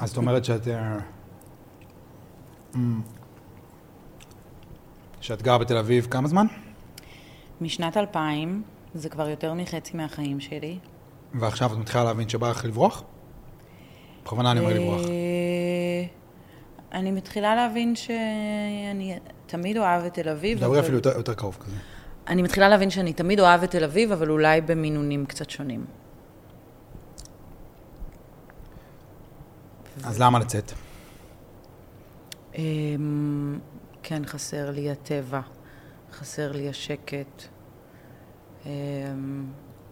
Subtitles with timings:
[0.00, 0.68] אז זאת אומרת שאת...
[0.68, 0.98] אה,
[2.74, 3.00] אמ,
[5.20, 6.46] שאת גרה בתל אביב כמה זמן?
[7.60, 8.62] משנת 2000,
[8.94, 10.78] זה כבר יותר מחצי מהחיים שלי.
[11.34, 13.02] ועכשיו את מתחילה להבין שבא לך לברוח?
[14.24, 15.00] בכוונה אני אומר לברוח.
[15.08, 16.04] אה,
[16.92, 20.58] אני מתחילה להבין שאני תמיד אוהבת את תל אביב.
[20.58, 21.76] דברי אפילו יותר- יותר קרוב כזה.
[22.28, 25.84] אני מתחילה להבין שאני תמיד אוהבת את תל אביב, אבל אולי במינונים קצת שונים.
[30.04, 30.72] אז למה לצאת?
[32.54, 33.58] אמ,
[34.02, 35.40] כן, חסר לי הטבע,
[36.12, 37.42] חסר לי השקט.
[38.66, 38.70] אמ,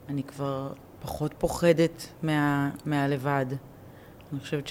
[0.09, 3.47] אני כבר פחות פוחדת מה, מהלבד.
[4.33, 4.65] אני חושבת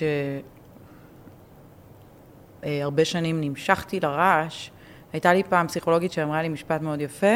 [2.64, 4.70] שהרבה שנים נמשכתי לרעש.
[5.14, 7.36] הייתה לי פעם פסיכולוגית שאמרה לי משפט מאוד יפה,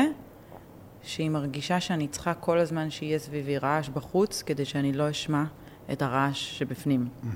[1.03, 5.43] שהיא מרגישה שאני צריכה כל הזמן שיהיה סביבי רעש בחוץ, כדי שאני לא אשמע
[5.91, 7.07] את הרעש שבפנים.
[7.23, 7.29] אה,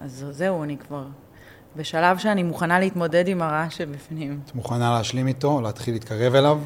[0.00, 1.04] אז זהו, אני כבר
[1.76, 4.40] בשלב שאני מוכנה להתמודד עם הרעש שבפנים.
[4.46, 6.60] את מוכנה להשלים איתו, להתחיל להתקרב אליו?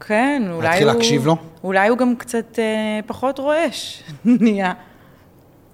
[0.00, 0.62] כן, אולי הוא...
[0.62, 1.36] להתחיל להקשיב לו?
[1.64, 4.72] אולי הוא גם קצת אה, פחות רועש נהיה.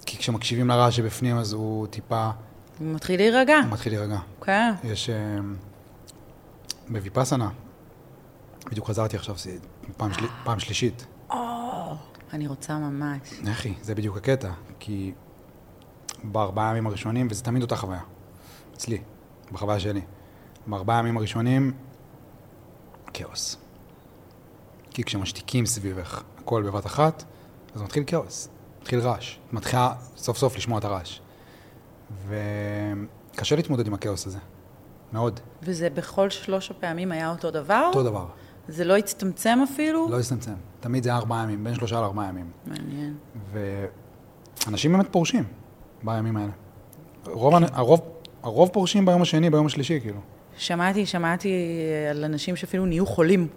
[0.07, 2.31] כי כשמקשיבים לרעש שבפנים אז הוא טיפה,
[2.79, 3.57] הוא מתחיל להירגע.
[3.57, 4.19] הוא מתחיל להירגע.
[4.41, 4.73] כן.
[4.85, 5.11] יש...
[5.11, 5.17] אה,
[6.89, 7.49] בוויפאסנה,
[8.71, 9.35] בדיוק חזרתי עכשיו,
[9.97, 10.27] פעם, של...
[10.45, 11.07] פעם שלישית.
[12.33, 13.19] אני רוצה ממש.
[13.53, 15.13] אחי, זה בדיוק הקטע, כי
[16.25, 18.01] בארבעה ימים הראשונים, וזה תמיד אותה חוויה,
[18.75, 18.99] אצלי,
[19.53, 20.01] בחוויה שלי,
[20.67, 21.73] בארבעה ימים הראשונים,
[23.13, 23.57] כאוס.
[24.91, 27.25] כי כשמשתיקים סביבך הכל בבת אחת,
[27.75, 28.49] אז מתחיל כאוס,
[28.81, 29.39] מתחיל רעש.
[29.53, 31.21] מתחילה סוף סוף לשמוע את הרעש.
[32.29, 34.39] וקשה להתמודד עם הכאוס הזה,
[35.13, 35.41] מאוד.
[35.63, 37.85] וזה בכל שלוש הפעמים היה אותו דבר?
[37.87, 38.27] אותו דבר,
[38.69, 40.09] זה לא הצטמצם אפילו?
[40.11, 40.55] לא יצטמצם.
[40.81, 42.51] תמיד זה ארבעה ימים, בין שלושה לארבעה ימים.
[42.67, 43.17] מעניין.
[43.53, 45.45] ואנשים באמת פורשים
[46.03, 46.51] בימים האלה.
[47.27, 48.01] רוב, האנ- הרוב,
[48.43, 50.21] הרוב פורשים ביום השני, ביום השלישי, כאילו.
[50.57, 51.53] שמעתי, שמעתי
[52.11, 53.49] על אנשים שאפילו נהיו חולים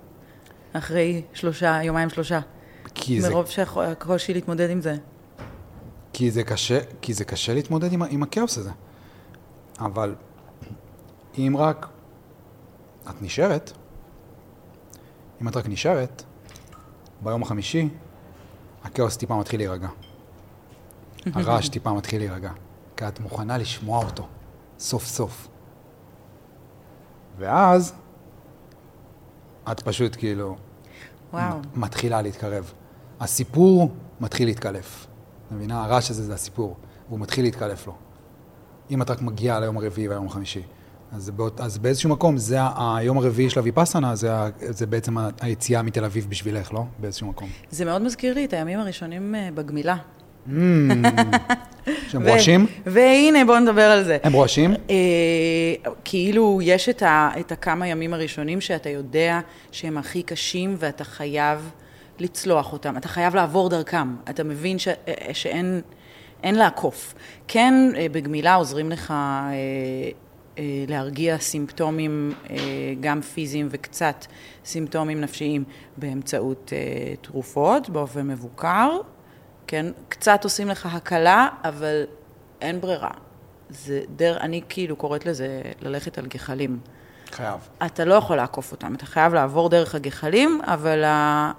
[0.73, 2.39] אחרי שלושה, יומיים שלושה.
[2.95, 4.95] כי זה, מרוב שהקושי להתמודד עם זה.
[6.13, 8.71] כי זה קשה, כי זה קשה להתמודד עם, עם הכאוס הזה.
[9.79, 10.15] אבל
[11.37, 11.87] אם רק
[13.09, 13.71] את נשארת,
[15.41, 16.23] אם את רק נשארת,
[17.21, 17.89] ביום החמישי,
[18.83, 19.87] הכאוס טיפה מתחיל להירגע.
[21.33, 22.51] הרעש טיפה מתחיל להירגע.
[22.97, 24.27] כי את מוכנה לשמוע אותו,
[24.79, 25.47] סוף סוף.
[27.37, 27.93] ואז,
[29.71, 30.55] את פשוט כאילו
[31.33, 31.57] וואו.
[31.75, 32.73] מתחילה להתקרב.
[33.19, 35.07] הסיפור מתחיל להתקלף.
[35.47, 35.83] את מבינה?
[35.83, 36.75] הרעש הזה זה הסיפור,
[37.07, 37.95] והוא מתחיל להתקלף לו.
[38.91, 40.61] אם את רק מגיעה ליום הרביעי והיום החמישי.
[41.11, 46.05] אז, באות, אז באיזשהו מקום, זה היום הרביעי של הוויפאסנה, זה, זה בעצם היציאה מתל
[46.05, 46.83] אביב בשבילך, לא?
[46.99, 47.49] באיזשהו מקום.
[47.69, 49.97] זה מאוד מזכיר לי את הימים הראשונים אה, בגמילה.
[52.07, 52.65] שהם רועשים?
[52.85, 54.17] והנה, בואו נדבר על זה.
[54.23, 54.73] הם רועשים?
[54.89, 59.39] אה, כאילו, יש את, הכמה ימים הראשונים שאתה יודע
[59.71, 61.71] שהם הכי קשים ואתה חייב
[62.19, 65.81] לצלוח אותם, אתה חייב לעבור דרכם, אתה מבין ש, אה, שאין
[66.43, 67.13] אין לעקוף.
[67.47, 69.15] כן, אה, בגמילה עוזרים לך אה,
[70.57, 72.57] אה, להרגיע סימפטומים, אה,
[72.99, 74.25] גם פיזיים וקצת
[74.65, 75.63] סימפטומים נפשיים,
[75.97, 78.89] באמצעות אה, תרופות, באופן מבוקר.
[79.67, 82.03] כן, קצת עושים לך הקלה, אבל
[82.61, 83.11] אין ברירה.
[83.69, 84.37] זה דר...
[84.37, 86.79] אני כאילו קוראת לזה ללכת על גחלים.
[87.31, 87.59] חייב.
[87.85, 91.51] אתה לא יכול לעקוף אותם, אתה חייב לעבור דרך הגחלים, אבל ה...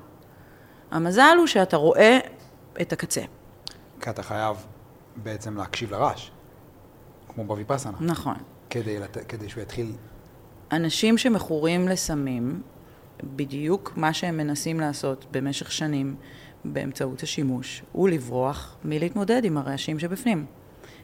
[0.90, 2.18] המזל הוא שאתה רואה
[2.80, 3.22] את הקצה.
[4.00, 4.56] כי אתה חייב
[5.16, 6.30] בעצם להקשיב לרעש,
[7.28, 8.36] כמו בוויפאסנה, נכון.
[8.70, 9.16] כדי, לת...
[9.28, 9.92] כדי שהוא יתחיל...
[10.72, 12.62] אנשים שמכורים לסמים,
[13.22, 16.16] בדיוק מה שהם מנסים לעשות במשך שנים
[16.64, 20.46] באמצעות השימוש, הוא לברוח מלהתמודד עם הרעשים שבפנים,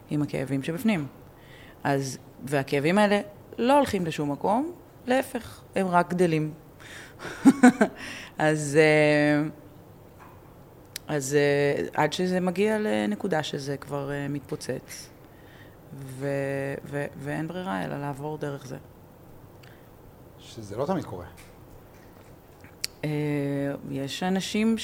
[0.09, 1.07] עם הכאבים שבפנים.
[1.83, 3.21] אז, והכאבים האלה
[3.57, 4.71] לא הולכים לשום מקום,
[5.07, 6.53] להפך, הם רק גדלים.
[8.37, 9.43] אז, אה,
[11.07, 15.09] אז אה, עד שזה מגיע לנקודה שזה כבר אה, מתפוצץ,
[15.93, 16.27] ו,
[16.85, 18.77] ו, ואין ברירה אלא לעבור דרך זה.
[20.39, 21.25] שזה לא תמיד קורה.
[23.91, 24.75] יש אנשים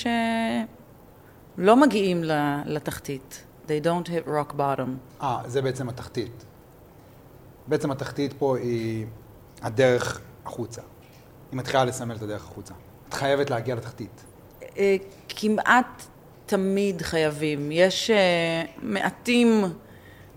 [1.58, 2.24] שלא מגיעים
[2.66, 3.44] לתחתית.
[3.68, 5.22] They don't hit rock bottom.
[5.22, 6.46] אה, זה בעצם התחתית.
[7.68, 9.06] בעצם התחתית פה היא
[9.62, 10.82] הדרך החוצה.
[11.52, 12.74] היא מתחילה לסמל את הדרך החוצה.
[13.10, 14.24] את חייבת להגיע לתחתית.
[14.78, 14.96] אה,
[15.30, 16.04] כמעט
[16.46, 17.70] תמיד חייבים.
[17.72, 19.64] יש אה, מעטים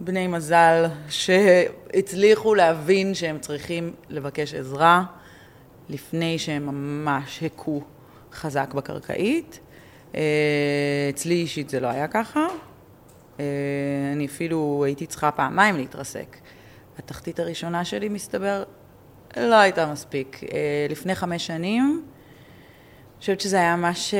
[0.00, 5.04] בני מזל שהצליחו להבין שהם צריכים לבקש עזרה
[5.88, 7.82] לפני שהם ממש הכו
[8.32, 9.60] חזק בקרקעית.
[10.14, 10.20] אה,
[11.10, 12.46] אצלי אישית זה לא היה ככה.
[13.40, 13.44] אה,
[14.12, 16.36] אני אפילו הייתי צריכה פעמיים להתרסק.
[16.98, 18.64] התחתית הראשונה שלי, מסתבר,
[19.36, 20.40] לא הייתה מספיק.
[20.52, 24.14] אה, לפני חמש שנים, אני חושבת שזה היה ממש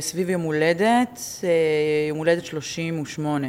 [0.00, 1.20] סביב יום הולדת,
[2.08, 3.48] יום הולדת 38.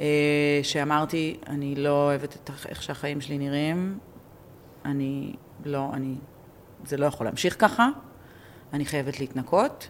[0.00, 3.98] אה, שאמרתי, אני לא אוהבת את איך שהחיים שלי נראים,
[4.84, 5.34] אני
[5.64, 6.14] לא, אני,
[6.84, 7.88] זה לא יכול להמשיך ככה,
[8.72, 9.88] אני חייבת להתנקות.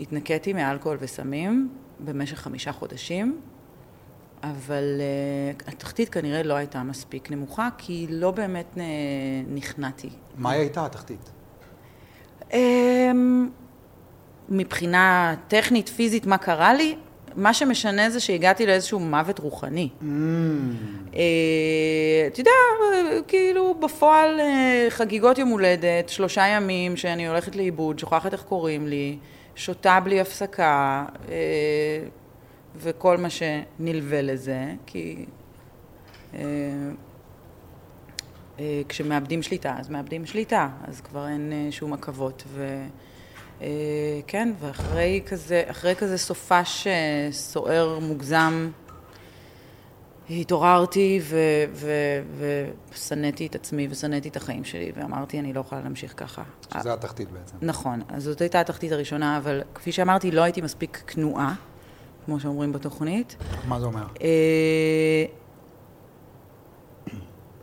[0.00, 1.68] התנקיתי מאלכוהול וסמים
[2.00, 3.40] במשך חמישה חודשים,
[4.42, 5.00] אבל
[5.62, 8.78] uh, התחתית כנראה לא הייתה מספיק נמוכה, כי לא באמת uh,
[9.48, 10.10] נכנעתי.
[10.36, 11.30] מהי הייתה התחתית?
[12.50, 12.54] Um,
[14.48, 16.96] מבחינה טכנית, פיזית, מה קרה לי?
[17.36, 19.88] מה שמשנה זה שהגעתי לאיזשהו מוות רוחני.
[20.00, 20.04] Mm.
[21.14, 22.50] אה, אתה יודע,
[23.28, 24.40] כאילו בפועל
[24.88, 29.18] חגיגות יום הולדת, שלושה ימים שאני הולכת לאיבוד, שוכחת איך קוראים לי,
[29.56, 31.34] שותה בלי הפסקה, אה,
[32.76, 35.26] וכל מה שנלווה לזה, כי
[36.34, 36.40] אה,
[38.58, 42.44] אה, כשמאבדים שליטה, אז מאבדים שליטה, אז כבר אין שום עכבות.
[44.26, 45.64] כן, ואחרי כזה,
[45.98, 46.86] כזה סופש
[47.30, 48.70] סוער מוגזם,
[50.30, 51.20] התעוררתי
[52.90, 56.42] ושנאתי את עצמי ושנאתי את החיים שלי, ואמרתי, אני לא יכולה להמשיך ככה.
[56.78, 57.56] שזה התחתית בעצם.
[57.62, 61.54] נכון, אז זאת הייתה התחתית הראשונה, אבל כפי שאמרתי, לא הייתי מספיק כנועה,
[62.24, 63.36] כמו שאומרים בתוכנית.
[63.68, 64.04] מה זה אומר?
[64.22, 65.24] אה,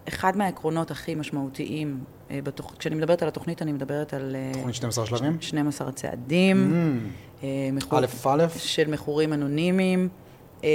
[0.08, 2.74] אחד מהעקרונות הכי משמעותיים, אה, בתוכ...
[2.80, 4.36] כשאני מדברת על התוכנית, אני מדברת על...
[4.36, 5.38] אה, תוכנית 12 שלבים?
[5.42, 6.74] 12 צעדים.
[7.42, 7.46] Mm.
[7.92, 8.48] א' א'?
[8.58, 10.10] של מכורים אנונימיים.
[10.64, 10.70] אה,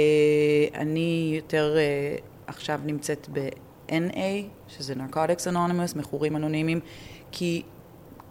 [0.75, 2.15] אני יותר אה,
[2.47, 4.19] עכשיו נמצאת ב-NA,
[4.67, 6.79] שזה Narcotics Anonymous, מכורים אנונימיים,
[7.31, 7.63] כי,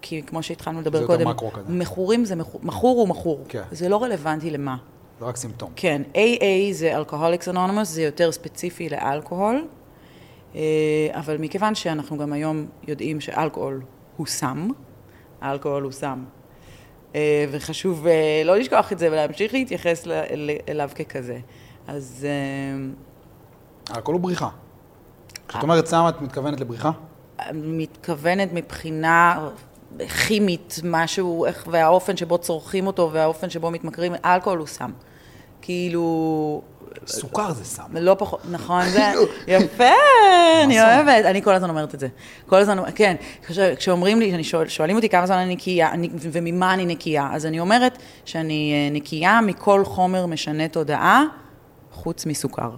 [0.01, 1.73] כי כמו שהתחלנו לדבר זה יותר קודם, מקרו כזה.
[1.73, 3.45] מכורים זה מכור, מכור הוא מכור.
[3.49, 3.63] כן.
[3.71, 4.77] זה לא רלוונטי למה.
[5.21, 5.73] זה רק סימפטום.
[5.77, 9.67] כן, AA זה Alcoholics Anonymous, זה יותר ספציפי לאלכוהול,
[10.55, 10.61] אה,
[11.11, 13.83] אבל מכיוון שאנחנו גם היום יודעים שאלכוהול
[14.17, 14.69] הוא סם,
[15.43, 16.25] אלכוהול הוא סם,
[17.51, 20.07] וחשוב אה, לא לשכוח את זה ולהמשיך להתייחס
[20.69, 21.39] אליו ככזה.
[21.87, 24.49] אז אה, הכל הוא בריחה.
[25.49, 26.91] כשאת אומרת סם, את מתכוונת לבריחה?
[27.53, 29.49] מתכוונת מבחינה
[30.27, 34.91] כימית, משהו, איך, והאופן שבו צורכים אותו והאופן שבו מתמכרים, אלכוהול הוא סם.
[35.63, 36.63] כאילו,
[37.07, 37.83] סוכר זה סם.
[38.01, 39.13] לא פחות, נכון, זה
[39.47, 39.85] יפה,
[40.65, 40.83] אני.
[40.83, 42.09] אוהבת, אני כל הזמן אומרת את זה.
[42.47, 43.17] כל הזמן, כן,
[43.47, 45.91] כש- כשאומרים לי, שואלים אותי כמה זמן אני נקייה,
[46.33, 51.25] וממה אני נקייה, אז אני אומרת שאני אה, נקייה מכל חומר משנה תודעה,
[51.93, 52.71] חוץ מסוכר.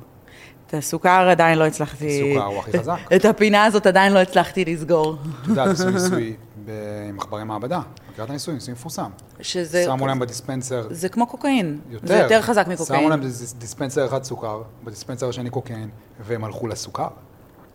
[0.66, 2.20] את הסוכר עדיין לא הצלחתי...
[2.34, 2.96] סוכר הוא הכי חזק.
[3.16, 5.16] את הפינה הזאת עדיין לא הצלחתי לסגור.
[5.42, 6.36] את יודעת, עשו ניסוי
[6.68, 7.80] במחברי מעבדה.
[8.10, 8.54] מכירה את הניסוי?
[8.54, 9.10] ניסוי מפורסם.
[9.40, 9.84] שזה...
[9.84, 11.80] שמו להם בדיספנסר זה כמו קוקאין.
[11.90, 12.06] יותר.
[12.06, 13.00] זה יותר חזק מקוקאין.
[13.00, 15.88] שמו להם דיס- דיספנסר אחד סוכר, בדיספנסר השני קוקאין,
[16.20, 17.08] והם הלכו לסוכר.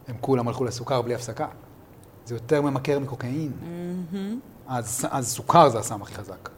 [0.07, 1.47] הם כולם הלכו לסוכר בלי הפסקה.
[2.25, 3.51] זה יותר ממכר מקוקאין.
[4.67, 6.49] אז אז סוכר זה הסם הכי חזק.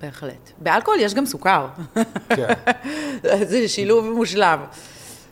[0.00, 0.50] בהחלט.
[0.58, 1.68] באלכוהול יש גם סוכר.
[2.28, 2.52] כן.
[3.50, 4.60] זה שילוב מושלם.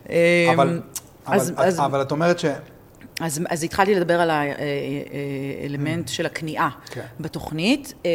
[0.05, 0.13] אבל,
[0.53, 0.81] אבל,
[1.25, 2.45] אז- את, אז- אבל את אומרת ש...
[3.19, 7.05] אז, אז התחלתי לדבר על האלמנט של הכניעה כן.
[7.19, 8.11] בתוכנית, אה,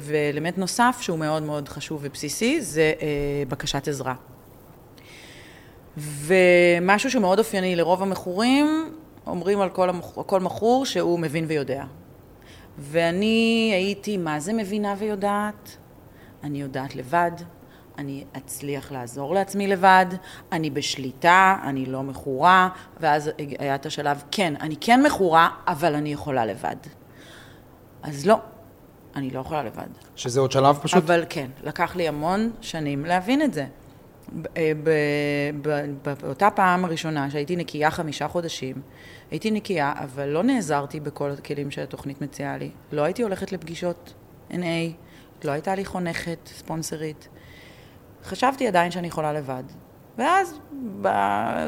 [0.00, 3.06] ואלמנט נוסף שהוא מאוד מאוד חשוב ובסיסי זה אה,
[3.48, 4.14] בקשת עזרה.
[5.96, 8.92] ומשהו שמאוד אופייני לרוב המכורים,
[9.26, 10.18] אומרים על כל, המכ...
[10.26, 11.84] כל מכור שהוא מבין ויודע.
[12.78, 15.76] ואני הייתי, מה זה מבינה ויודעת?
[16.44, 17.30] אני יודעת לבד,
[17.98, 20.06] אני אצליח לעזור לעצמי לבד,
[20.52, 22.68] אני בשליטה, אני לא מכורה,
[23.00, 26.76] ואז היה את השלב, כן, אני כן מכורה, אבל אני יכולה לבד.
[28.02, 28.38] אז לא,
[29.16, 29.86] אני לא יכולה לבד.
[30.16, 31.04] שזה עוד שלב פשוט?
[31.04, 33.66] אבל כן, לקח לי המון שנים להבין את זה.
[34.56, 34.72] אה,
[36.20, 38.82] באותה פעם הראשונה שהייתי נקייה חמישה חודשים,
[39.30, 42.70] הייתי נקייה, אבל לא נעזרתי בכל הכלים שהתוכנית מציעה לי.
[42.92, 44.14] לא הייתי הולכת לפגישות
[44.50, 44.54] NA,
[45.44, 47.28] לא הייתה לי חונכת, ספונסרית.
[48.24, 49.62] חשבתי עדיין שאני יכולה לבד.
[50.18, 50.58] ואז,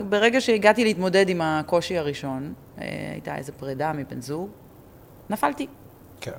[0.09, 4.49] ברגע שהגעתי להתמודד עם הקושי הראשון, אה, הייתה איזו פרידה מבן זוג,
[5.31, 5.67] נפלתי.
[6.21, 6.31] כן.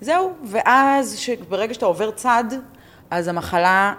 [0.00, 1.26] זהו, ואז.
[1.48, 2.44] ברגע שאתה עובר צד,
[3.10, 3.94] אז המחלה,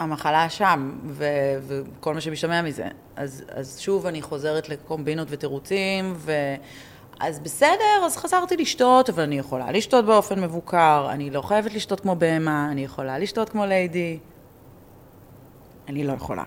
[0.00, 1.24] המחלה שם, ו...
[1.66, 2.88] וכל מה שמשתמע מזה.
[3.16, 6.32] אז, אז שוב אני חוזרת לקומבינות ותירוצים, ו...
[7.20, 12.00] אז בסדר, אז חזרתי לשתות, אבל אני יכולה לשתות באופן מבוקר, אני לא חייבת לשתות
[12.00, 14.18] כמו בהמה, אני יכולה לשתות כמו ליידי.
[15.88, 16.42] אני לא יכולה.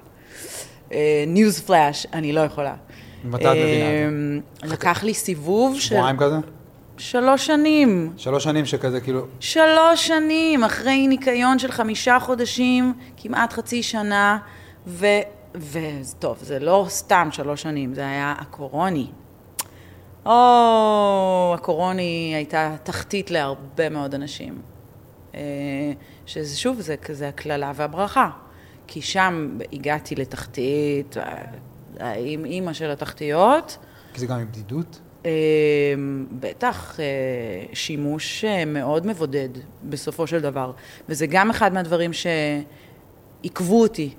[1.27, 2.75] ניוז פלאש, אני לא יכולה.
[3.23, 5.81] מתי את מבינה אה, לקח לי סיבוב של...
[5.81, 6.35] שבועיים כזה?
[6.97, 8.13] שלוש שנים.
[8.17, 14.37] שלוש שנים שכזה, כאילו, שלוש שנים, אחרי ניקיון של חמישה חודשים, כמעט חצי שנה,
[14.87, 15.05] ו...
[15.55, 19.07] וטוב, זה לא סתם שלוש שנים, זה היה הקורוני.
[20.27, 24.61] או, הקורוני הייתה תחתית להרבה מאוד אנשים.
[25.35, 25.39] אה,
[26.25, 28.29] שזה שוב, זה כזה הקללה והברכה.
[28.87, 33.77] כי שם הגעתי לתחתית, אה, עם אימא של התחתיות.
[34.13, 34.99] כי זה גם עם בדידות?
[35.25, 35.31] אה,
[36.39, 36.99] בטח,
[37.73, 39.49] שימוש מאוד מבודד
[39.83, 40.71] בסופו של דבר.
[41.09, 44.13] וזה גם אחד מהדברים שעיכבו אותי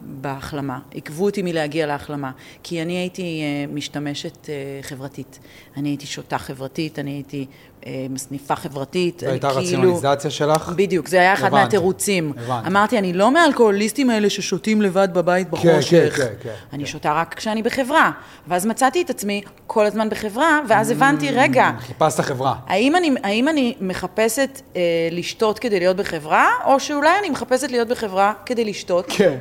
[0.00, 2.32] בהחלמה, עיכבו אותי מלהגיע להחלמה.
[2.62, 5.38] כי אני הייתי אה, משתמשת אה, חברתית.
[5.76, 7.46] אני הייתי שותה חברתית, אני הייתי
[7.86, 9.20] אה, מסניפה חברתית.
[9.20, 10.72] זו אני הייתה כאילו- רציונליזציה שלך?
[10.76, 12.32] בדיוק, זה היה אחד הבנתי, מהתירוצים.
[12.36, 12.68] הבנתי.
[12.68, 16.16] אמרתי, אני לא מהאלכוהוליסטים האלה ששותים לבד בבית בחושך.
[16.16, 16.90] כן, כן, אני כן.
[16.90, 18.10] שותה רק כשאני בחברה.
[18.48, 22.54] ואז מצאתי את עצמי כל הזמן בחברה, ואז הבנתי, רגע, חיפשת חברה.
[22.66, 27.88] האם אני, האם אני מחפשת אה, לשתות כדי להיות בחברה, או שאולי אני מחפשת להיות
[27.88, 29.04] בחברה כדי לשתות?
[29.08, 29.36] כן,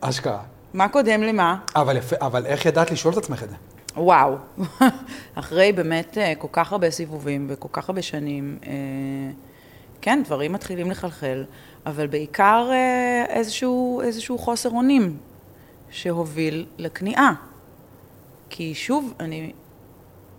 [0.00, 0.38] אשכרה.
[0.74, 1.56] מה קודם למה?
[1.76, 3.54] אבל, יפה, אבל איך ידעת לשאול את עצמך את זה?
[3.96, 4.36] וואו.
[5.34, 8.72] אחרי באמת אה, כל כך הרבה סיבובים וכל כך הרבה שנים, אה,
[10.00, 11.44] כן, דברים מתחילים לחלחל,
[11.86, 15.16] אבל בעיקר אה, איזשהו, איזשהו חוסר אונים
[15.90, 17.34] שהוביל לכניעה.
[18.50, 19.52] כי שוב, אני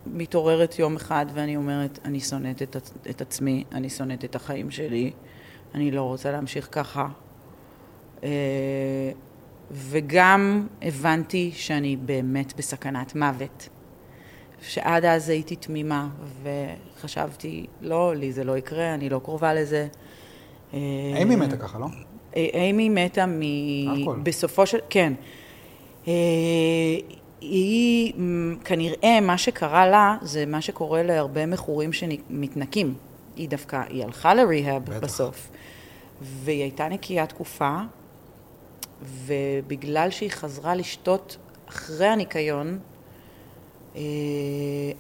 [0.06, 2.76] מתעוררת יום אחד ואני אומרת, אני שונאת את,
[3.10, 5.12] את עצמי, אני שונאת את החיים שלי,
[5.76, 7.08] אני לא רוצה להמשיך ככה.
[9.72, 13.70] אה, וגם הבנתי שאני באמת בסכנת מוות.
[14.62, 16.08] שעד אז הייתי תמימה,
[16.44, 19.88] וחשבתי, לא, לי זה לא יקרה, אני לא קרובה לזה.
[20.74, 20.80] אה,
[21.16, 21.88] אימי מתה ככה, לא?
[22.36, 23.42] אימי מתה מ...
[23.90, 24.20] אלכוהול.
[24.24, 24.80] בסופו של...
[24.90, 25.14] כן.
[26.08, 26.14] אה,
[27.42, 28.14] היא,
[28.66, 32.94] כנראה מה שקרה לה, זה מה שקורה להרבה מכורים שמתנקים.
[33.36, 35.00] היא דווקא, היא הלכה לריהאב בטח.
[35.00, 35.50] בסוף.
[36.22, 37.78] והיא הייתה נקייה תקופה,
[39.06, 41.38] ובגלל שהיא חזרה לשתות
[41.70, 42.80] אחרי הניקיון,
[43.96, 44.02] אה,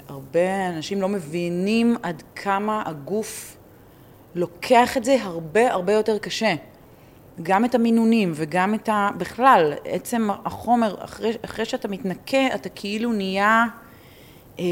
[0.07, 3.57] הרבה אנשים לא מבינים עד כמה הגוף
[4.35, 6.55] לוקח את זה הרבה הרבה יותר קשה.
[7.43, 9.09] גם את המינונים וגם את ה...
[9.17, 13.65] בכלל, עצם החומר, אחרי, אחרי שאתה מתנקה, אתה כאילו נהיה
[14.59, 14.63] אה,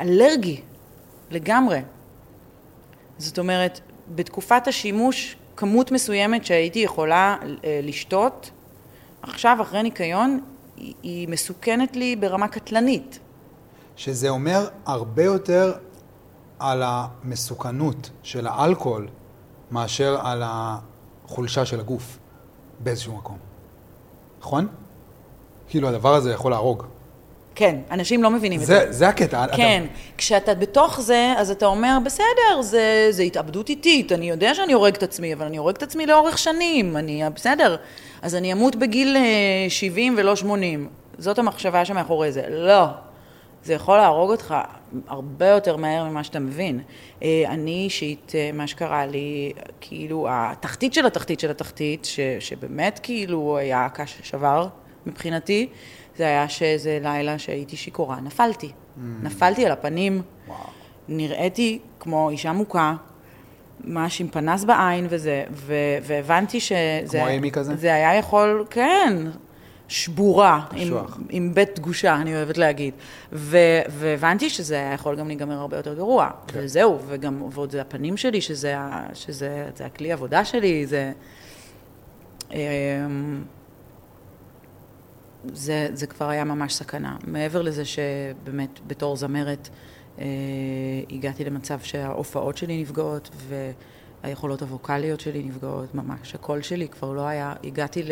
[0.00, 0.60] אלרגי
[1.30, 1.80] לגמרי.
[3.18, 3.80] זאת אומרת,
[4.14, 8.50] בתקופת השימוש, כמות מסוימת שהייתי יכולה אה, לשתות,
[9.22, 10.40] עכשיו, אחרי ניקיון,
[11.02, 13.18] היא, מסוכנת לי ברמה קטלנית.
[13.96, 15.72] שזה אומר הרבה יותר
[16.58, 19.08] על המסוכנות של האלכוהול
[19.70, 22.18] מאשר על החולשה של הגוף
[22.80, 23.38] באיזשהו מקום.
[24.40, 24.68] נכון?
[25.68, 26.82] כאילו הדבר הזה יכול להרוג.
[27.54, 29.46] כן, אנשים לא מבינים את זה, זה הקטע.
[29.56, 29.84] כן,
[30.18, 34.94] כשאתה בתוך זה, אז אתה אומר, בסדר, זה, זה התאבדות איטית, אני יודע שאני הורג
[34.94, 37.76] את עצמי, אבל אני הורג את עצמי לאורך שנים, אני, בסדר,
[38.22, 40.88] אז אני אמות בגיל אה, 70 ולא 80.
[41.18, 42.42] זאת המחשבה שמאחורי זה.
[42.48, 42.84] לא,
[43.64, 44.54] זה יכול להרוג אותך
[45.08, 46.80] הרבה יותר מהר ממה שאתה מבין.
[47.22, 53.00] אה, אני אישית, אה, מה שקרה לי, כאילו, התחתית של התחתית של התחתית, ש, שבאמת
[53.02, 54.68] כאילו היה קש שבר
[55.06, 55.68] מבחינתי,
[56.22, 58.66] זה היה שאיזה לילה שהייתי שיכורה, נפלתי.
[58.66, 59.00] Mm.
[59.22, 60.58] נפלתי על הפנים, וואו.
[61.08, 62.94] נראיתי כמו אישה מוכה,
[63.84, 67.18] ממש עם פנס בעין וזה, ו- והבנתי שזה...
[67.18, 67.76] כמו אימי כזה?
[67.76, 69.16] זה היה יכול, כן,
[69.88, 70.94] שבורה, עם.
[71.30, 72.94] עם בית דגושה, אני אוהבת להגיד.
[73.32, 76.30] ו- והבנתי שזה היה יכול גם להיגמר הרבה יותר גרוע.
[76.46, 76.60] כן.
[76.62, 78.76] וזהו, וגם, ועוד זה הפנים שלי, שזה,
[79.14, 81.12] שזה זה הכלי עבודה שלי, זה...
[85.52, 87.16] זה, זה כבר היה ממש סכנה.
[87.26, 89.68] מעבר לזה שבאמת בתור זמרת
[90.18, 90.24] אה,
[91.10, 93.30] הגעתי למצב שההופעות שלי נפגעות
[94.22, 96.34] והיכולות הווקאליות שלי נפגעות ממש.
[96.34, 98.10] הקול שלי כבר לא היה, הגעתי ל,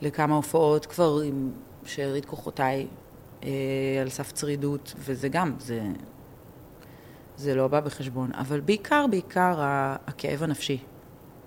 [0.00, 1.50] לכמה הופעות כבר עם
[1.84, 2.86] שארית כוחותיי
[3.44, 3.48] אה,
[4.00, 5.82] על סף צרידות, וזה גם, זה,
[7.36, 8.30] זה לא בא בחשבון.
[8.34, 9.54] אבל בעיקר, בעיקר
[10.06, 10.78] הכאב הנפשי.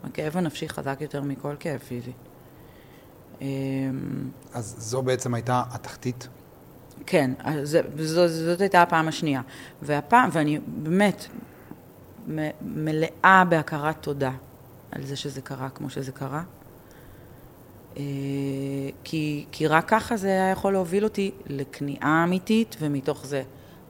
[0.03, 2.11] הכאב הנפשי חזק יותר מכל כאב פיזי.
[3.41, 3.47] אמ,
[4.53, 6.27] אז זו בעצם הייתה התחתית.
[7.05, 9.41] כן, אז זה, זו, זאת הייתה הפעם השנייה.
[9.81, 11.25] והפעם, ואני באמת
[12.27, 14.31] מ- מלאה בהכרת תודה
[14.91, 16.43] על זה שזה קרה כמו שזה קרה.
[17.97, 18.01] אה,
[19.03, 23.43] כי, כי רק ככה זה היה יכול להוביל אותי לכניעה אמיתית, ומתוך זה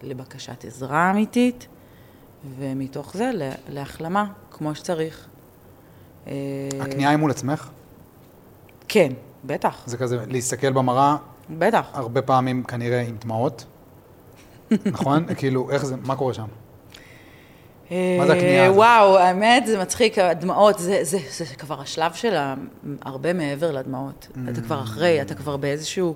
[0.04, 1.68] לבקשת עזרה אמיתית,
[2.60, 5.28] ומתוך זה לה- להחלמה, כמו שצריך.
[6.28, 6.34] אה,
[6.82, 7.70] הכניעה היא מול עצמך.
[8.88, 11.16] כן, בטח, זה כזה להסתכל במראה
[11.50, 11.90] בטח.
[11.94, 13.66] הרבה פעמים כנראה עם דמעות.
[14.86, 15.26] נכון?
[15.36, 16.46] כאילו, איך זה, מה קורה שם?
[17.92, 18.78] מה זה הכניעה אה, הזאת?
[18.78, 22.38] וואו, האמת, זה מצחיק, הדמעות, זה, זה, זה כבר השלב של
[23.02, 24.28] הרבה מעבר לדמעות.
[24.50, 26.16] אתה כבר אחרי, אתה כבר באיזשהו,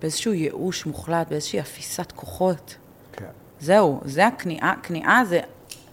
[0.00, 2.74] באיזשהו ייאוש מוחלט, באיזושהי אפיסת כוחות.
[3.12, 3.24] כן.
[3.60, 5.40] זהו, זה הכניעה, כניעה זה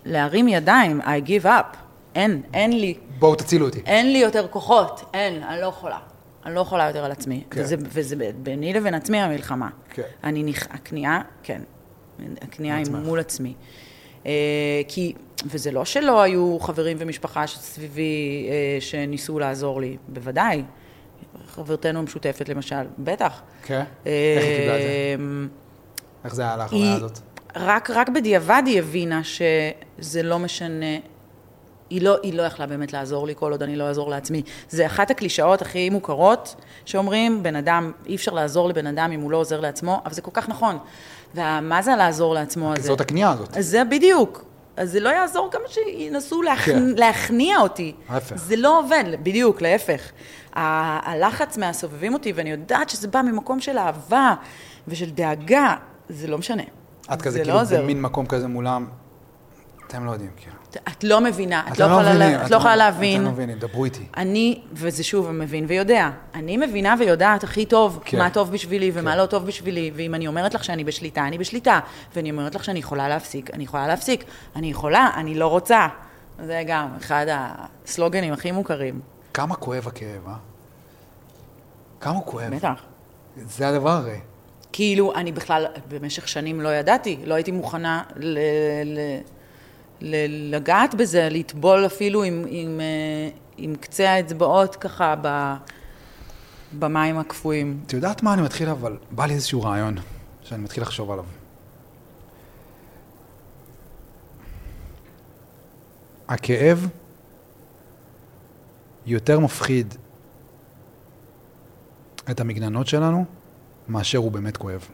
[0.05, 1.77] להרים ידיים, I give up.
[2.15, 3.81] אין, אין לי, בואו תצילו אותי.
[3.85, 5.97] אין לי יותר כוחות, אין, אני לא יכולה.
[6.45, 7.43] אני לא יכולה יותר על עצמי.
[7.49, 7.61] כן.
[7.61, 9.69] וזה, וזה ביני לבין עצמי המלחמה.
[9.89, 10.01] כן.
[10.23, 10.67] אני נכ...
[10.69, 11.61] הכניעה, כן.
[12.41, 12.85] הכניעה היא.
[12.91, 13.53] מול עצמי.
[14.25, 14.31] אה,
[14.87, 15.13] כי,
[15.45, 20.63] וזה לא שלא היו חברים ומשפחה סביבי אה, שניסו לעזור לי, בוודאי.
[21.47, 23.41] חברתנו המשותפת למשל, בטח.
[23.63, 23.83] כן?
[24.05, 25.15] איך היא קיבלה את זה?
[26.25, 27.19] איך זה היה החוויה היא, הזאת?
[27.55, 30.95] רק, רק בדיעבד היא הבינה שזה לא משנה,
[31.91, 34.41] היא לא, היא לא יכלה באמת לעזור לי כל עוד אני לא אעזור לעצמי.
[34.69, 36.55] זה אחת הקלישאות הכי מוכרות
[36.85, 40.21] שאומרים, בן אדם, אי אפשר לעזור לבן אדם אם הוא לא עוזר לעצמו, אבל זה
[40.21, 40.77] כל כך נכון.
[41.35, 42.87] ומה זה לעזור לעצמו הזה?
[42.87, 43.49] זאת הכניעה הזאת.
[43.59, 44.45] זה בדיוק.
[44.77, 46.65] אז זה לא יעזור כמה שינסו להכ...
[46.65, 46.83] כן.
[46.97, 47.93] להכניע אותי.
[48.09, 48.35] ההפך.
[48.35, 50.01] זה לא עובד, בדיוק, להפך.
[50.53, 54.33] ה- הלחץ מהסובבים אותי, ואני יודעת שזה בא ממקום של אהבה
[54.87, 55.75] ושל דאגה,
[56.09, 56.63] זה לא משנה.
[57.13, 57.63] את כזה זה כאילו לא.
[57.83, 58.85] במין מקום כזה מולם,
[59.87, 60.55] אתם לא יודעים, כאילו.
[60.87, 63.23] את לא מבינה, את אתם לא יכולה, מבינים, לה- את אתם לא יכולה אתם להבין.
[63.23, 64.03] לא מבינים, דברו איתי.
[64.17, 68.17] אני, וזה שוב, מבין ויודע, אני מבינה ויודעת הכי טוב כן.
[68.17, 69.17] מה טוב בשבילי ומה כן.
[69.17, 71.79] לא טוב בשבילי, ואם אני אומרת לך שאני בשליטה, אני בשליטה,
[72.15, 74.23] ואני אומרת לך שאני יכולה להפסיק, אני יכולה להפסיק,
[74.55, 75.87] אני יכולה, אני לא רוצה.
[76.45, 78.99] זה גם אחד הסלוגנים הכי מוכרים,
[79.33, 80.33] כמה כואב הכאב, אה?
[81.99, 82.55] כמה הוא כואב.
[82.55, 82.81] בטח.
[83.37, 84.19] זה הדבר הרי.
[84.73, 88.37] כאילו, אני בכלל במשך שנים לא ידעתי, לא הייתי מוכנה ל-
[88.85, 89.19] ל-
[90.01, 95.53] לגעת בזה, לטבול אפילו עם, עם, אה, עם קצה האצבעות ככה ב,
[96.79, 97.79] במים הקפואים.
[97.85, 99.95] את יודעת מה אני מתחיל, אבל בא לי איזשהו רעיון
[100.43, 101.25] שאני מתחיל לחשוב עליו.
[106.27, 106.87] הכאב
[109.05, 109.95] יותר מפחיד
[112.31, 113.25] את המגננות שלנו
[113.87, 114.87] מאשר הוא באמת כואב.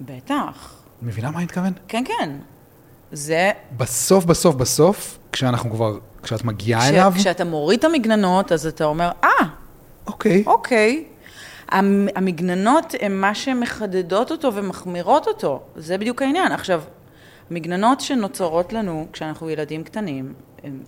[0.00, 0.82] בטח.
[1.02, 1.72] מבינה מה אני מתכוון?
[1.88, 2.38] כן, כן.
[3.12, 5.92] זה, בסוף, בסוף, בסוף, כשאנחנו כבר,
[6.22, 9.28] כשאת מגיעה כש, אליו, כשאתה מוריד את המגננות, אז אתה אומר, אה,
[10.06, 11.04] אוקיי, אוקיי.
[11.68, 15.60] המ- המגננות הן מה שמחדדות אותו ומחמירות אותו.
[15.76, 16.52] זה בדיוק העניין.
[16.52, 16.82] עכשיו,
[17.50, 20.32] מגננות שנוצרות לנו כשאנחנו ילדים קטנים,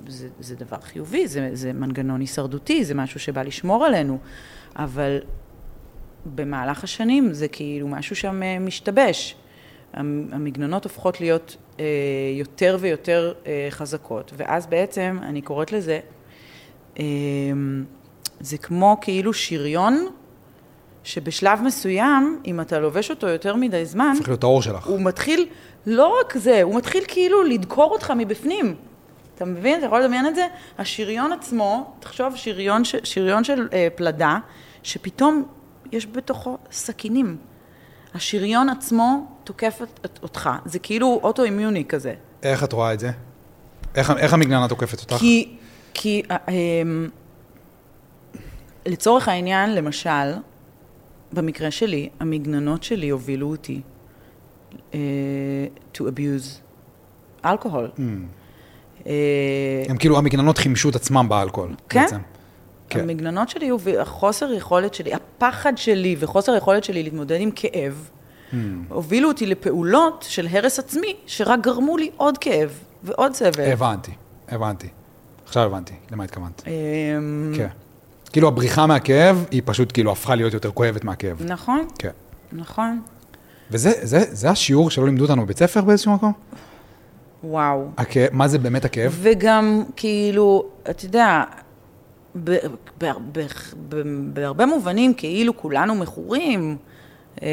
[0.09, 4.19] זה, זה דבר חיובי, זה, זה מנגנון הישרדותי, זה משהו שבא לשמור עלינו,
[4.77, 5.19] אבל
[6.35, 9.35] במהלך השנים זה כאילו משהו שם אה, משתבש.
[9.93, 11.57] המ- המגננות הופכות להיות
[12.35, 16.01] יותר ויותר אה, חזקות, ואז בעצם, אני קוראת לזה,
[16.99, 17.05] אה,
[18.41, 20.07] זה כמו כאילו שריון,
[21.05, 24.87] שבשלב מסוים, אם אתה לובש אותו יותר מדי זמן, הופך להיות האור שלך.
[24.87, 25.47] הוא מתחיל,
[25.87, 28.75] לא רק זה, הוא מתחיל כאילו לדקור אותך מבפנים.
[29.35, 29.79] אתה מבין?
[29.79, 30.47] אתה יכול לדמיין את זה?
[30.79, 34.39] השריון עצמו, תחשוב, שריון, ש, שריון של אה, פלדה,
[34.83, 35.45] שפתאום
[35.93, 37.37] יש בתוכו סכינים.
[38.15, 39.81] השריון עצמו תוקף
[40.23, 40.51] אותך.
[40.65, 42.15] זה כאילו אוטו-אימיוני כזה.
[42.43, 43.11] איך את רואה את זה?
[43.95, 45.17] איך, איך המגננה תוקפת אותך?
[45.17, 45.57] כי,
[45.95, 47.09] כי אה, אמ,
[48.87, 50.33] לצורך העניין, למשל,
[51.33, 53.81] במקרה שלי, המגננות שלי הובילו אותי
[54.93, 54.95] uh,
[55.95, 56.61] to abuse
[57.45, 57.91] אלכוהול.
[57.97, 58.01] Mm.
[59.07, 61.75] אה, הם כאילו, המגננות חימשו את עצמם באלכוהול.
[61.89, 62.01] כן.
[62.01, 62.19] בעצם.
[62.89, 63.01] כן.
[63.01, 68.11] המגננות שלי, החוסר יכולת שלי, הפחד שלי וחוסר היכולת שלי להתמודד עם כאב.
[68.89, 72.71] הובילו אותי לפעולות של הרס עצמי, שרק גרמו לי עוד כאב
[73.05, 73.73] ועוד סבל.
[73.73, 74.11] הבנתי,
[74.49, 74.89] הבנתי.
[75.47, 76.63] עכשיו הבנתי למה התכוונת.
[76.67, 77.67] אמ, כן.
[78.33, 81.43] כאילו הבריחה מהכאב, היא פשוט כאילו הפכה להיות יותר כואבת מהכאב.
[81.47, 82.11] נכון, כן.
[82.53, 83.01] נכון.
[83.71, 86.33] וזה זה, זה השיעור שלא לימדו אותנו בבית ספר באיזשהו מקום?
[87.45, 87.89] וואו.
[87.97, 89.19] הכאב, מה זה באמת הכאב?
[89.23, 91.43] וגם, כאילו, אתה יודע,
[92.45, 92.51] ב-
[92.99, 93.41] ב- ב-
[93.89, 94.03] ב-
[94.35, 96.77] בהרבה מובנים, כאילו כולנו מכורים.
[97.43, 97.49] אה,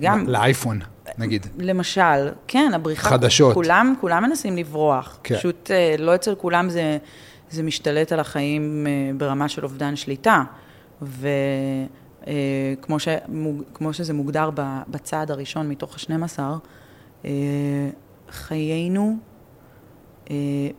[0.00, 0.80] גם, לאייפון,
[1.18, 1.46] נגיד.
[1.58, 3.54] למשל, כן, הבריחה, חדשות.
[3.54, 5.18] כולם, כולם מנסים לברוח.
[5.22, 5.36] כן.
[5.36, 6.98] פשוט אה, לא אצל כולם זה,
[7.50, 10.42] זה משתלט על החיים אה, ברמה של אובדן שליטה.
[11.02, 12.96] וכמו
[13.74, 14.50] כמו שזה מוגדר
[14.88, 16.40] בצעד הראשון מתוך ה-12,
[17.24, 17.30] אה,
[18.30, 19.18] חיינו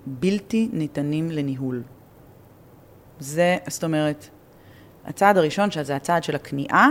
[0.06, 1.84] בלתי ניתנים לניהול.
[3.20, 4.30] זה, זאת אומרת,
[5.06, 6.90] הצעד הראשון, שזה הצעד של הכניעה,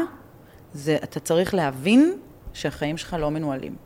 [0.73, 2.19] זה אתה צריך להבין
[2.53, 3.77] שהחיים שלך לא מנוהלים.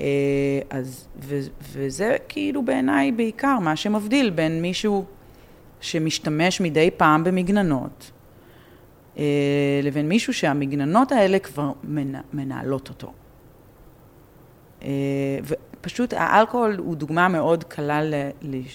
[0.00, 1.38] אה, אז, ו,
[1.72, 5.04] וזה כאילו בעיניי בעיקר מה שמבדיל בין מישהו
[5.80, 8.10] שמשתמש מדי פעם במגננות,
[9.18, 9.24] אה,
[9.82, 13.12] לבין מישהו שהמגננות האלה כבר מנ, מנהלות אותו.
[14.82, 14.88] אה,
[15.44, 18.00] ופשוט האלכוהול הוא דוגמה מאוד קלה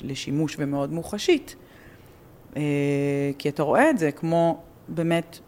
[0.03, 1.55] לשימוש ומאוד מוחשית.
[3.37, 5.39] כי אתה רואה את זה כמו באמת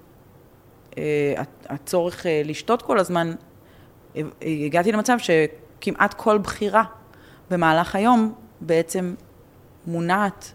[1.69, 3.33] הצורך אה, לשתות כל הזמן.
[4.15, 6.83] אה, הגעתי למצב שכמעט כל בחירה
[7.49, 9.15] במהלך היום בעצם
[9.87, 10.51] מונעת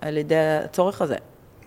[0.00, 1.16] על ידי הצורך הזה.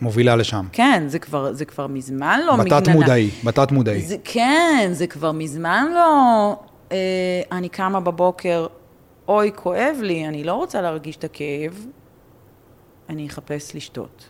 [0.01, 0.65] מובילה לשם.
[0.71, 4.01] כן, זה כבר, זה כבר מזמן לא בתת מודעי, בתת מודעי.
[4.01, 6.55] זה, כן, זה כבר מזמן לא...
[6.91, 8.67] אה, אני קמה בבוקר,
[9.27, 11.85] אוי, כואב לי, אני לא רוצה להרגיש את הכאב,
[13.09, 14.29] אני אחפש לשתות.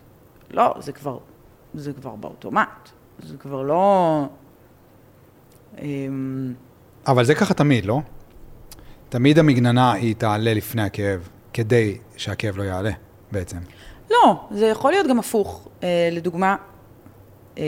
[0.50, 1.18] לא, זה כבר,
[1.74, 2.90] זה כבר באוטומט.
[3.22, 4.24] זה כבר לא...
[5.78, 5.86] אה,
[7.06, 8.00] אבל זה ככה תמיד, לא?
[9.08, 12.90] תמיד המגננה היא תעלה לפני הכאב, כדי שהכאב לא יעלה,
[13.32, 13.58] בעצם.
[14.10, 15.68] לא, זה יכול להיות גם הפוך.
[15.82, 16.56] אה, לדוגמה...
[17.58, 17.64] אה,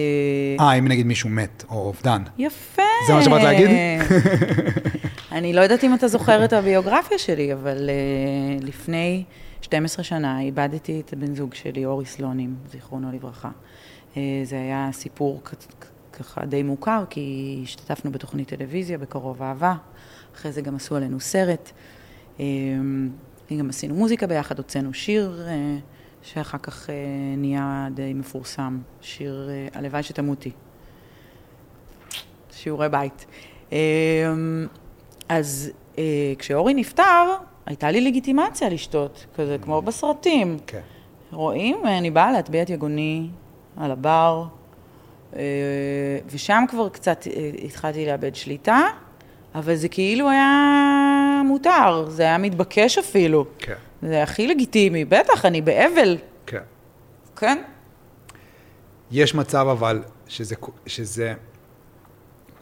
[0.61, 2.23] אה, אם נגיד מישהו מת, או אובדן.
[2.39, 2.83] יפה.
[3.07, 3.71] זה מה שבאת להגיד?
[5.33, 7.91] אני לא יודעת אם אתה זוכר את הביוגרפיה שלי, אבל
[8.61, 9.25] uh, לפני
[9.61, 13.51] 12 שנה איבדתי את הבן זוג שלי, אורי סלונים, זיכרונו לברכה.
[14.15, 15.41] Uh, זה היה סיפור
[16.13, 19.75] ככה די מוכר, כי השתתפנו בתוכנית טלוויזיה בקרוב אהבה,
[20.35, 21.73] אחרי זה גם עשו עלינו סרט.
[22.39, 22.41] Uh,
[23.59, 25.81] גם עשינו מוזיקה ביחד, הוצאנו שיר uh,
[26.23, 26.91] שאחר כך
[27.37, 30.51] נהיה די מפורסם, שיר הלוואי שתמותי.
[32.53, 33.27] שיעורי בית.
[35.29, 37.35] אז אה, כשאורי נפטר,
[37.67, 40.59] הייתה לי לגיטימציה לשתות, כזה כמו בסרטים.
[40.67, 40.81] כן.
[41.33, 41.87] רואים?
[41.87, 43.29] אני באה להטביע את יגוני
[43.77, 44.45] על הבר,
[45.37, 45.41] אה,
[46.31, 48.81] ושם כבר קצת אה, התחלתי לאבד שליטה,
[49.55, 53.47] אבל זה כאילו היה מותר, זה היה מתבקש אפילו.
[53.59, 53.75] כן.
[54.03, 56.63] זה הכי לגיטימי, בטח, אני באבל, כן.
[57.37, 57.63] כן?
[59.11, 60.55] יש מצב אבל שזה,
[60.87, 61.35] שזה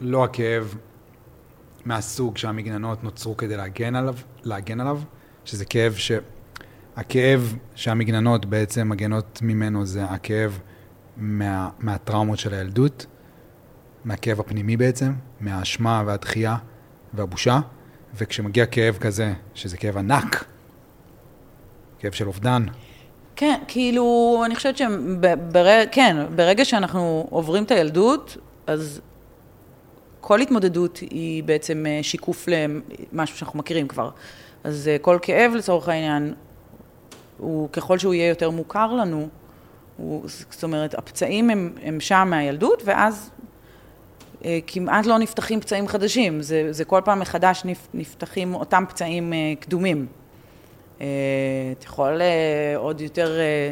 [0.01, 0.75] לא הכאב
[1.85, 4.99] מהסוג שהמגננות נוצרו כדי להגן עליו, להגן עליו,
[5.45, 6.11] שזה כאב ש...
[6.95, 10.59] הכאב שהמגננות בעצם מגנות ממנו זה הכאב
[11.17, 13.05] מה, מהטראומות של הילדות,
[14.05, 16.55] מהכאב הפנימי בעצם, מהאשמה והדחייה
[17.13, 17.59] והבושה,
[18.15, 20.45] וכשמגיע כאב כזה, שזה כאב ענק,
[21.99, 22.65] כאב של אובדן,
[23.41, 29.01] כן, כאילו, אני חושבת שברגע, כן, ברגע שאנחנו עוברים את הילדות, אז
[30.21, 34.09] כל התמודדות היא בעצם אה, שיקוף למשהו שאנחנו מכירים כבר.
[34.63, 36.33] אז אה, כל כאב לצורך העניין,
[37.37, 39.27] הוא, ככל שהוא יהיה יותר מוכר לנו,
[39.97, 43.29] הוא, זאת אומרת, הפצעים הם, הם שם מהילדות, ואז
[44.45, 46.41] אה, כמעט לא נפתחים פצעים חדשים.
[46.41, 50.07] זה, זה כל פעם מחדש נפ, נפתחים אותם פצעים אה, קדומים.
[51.01, 51.07] אה,
[51.79, 53.71] אתה יכול אה, עוד יותר אה,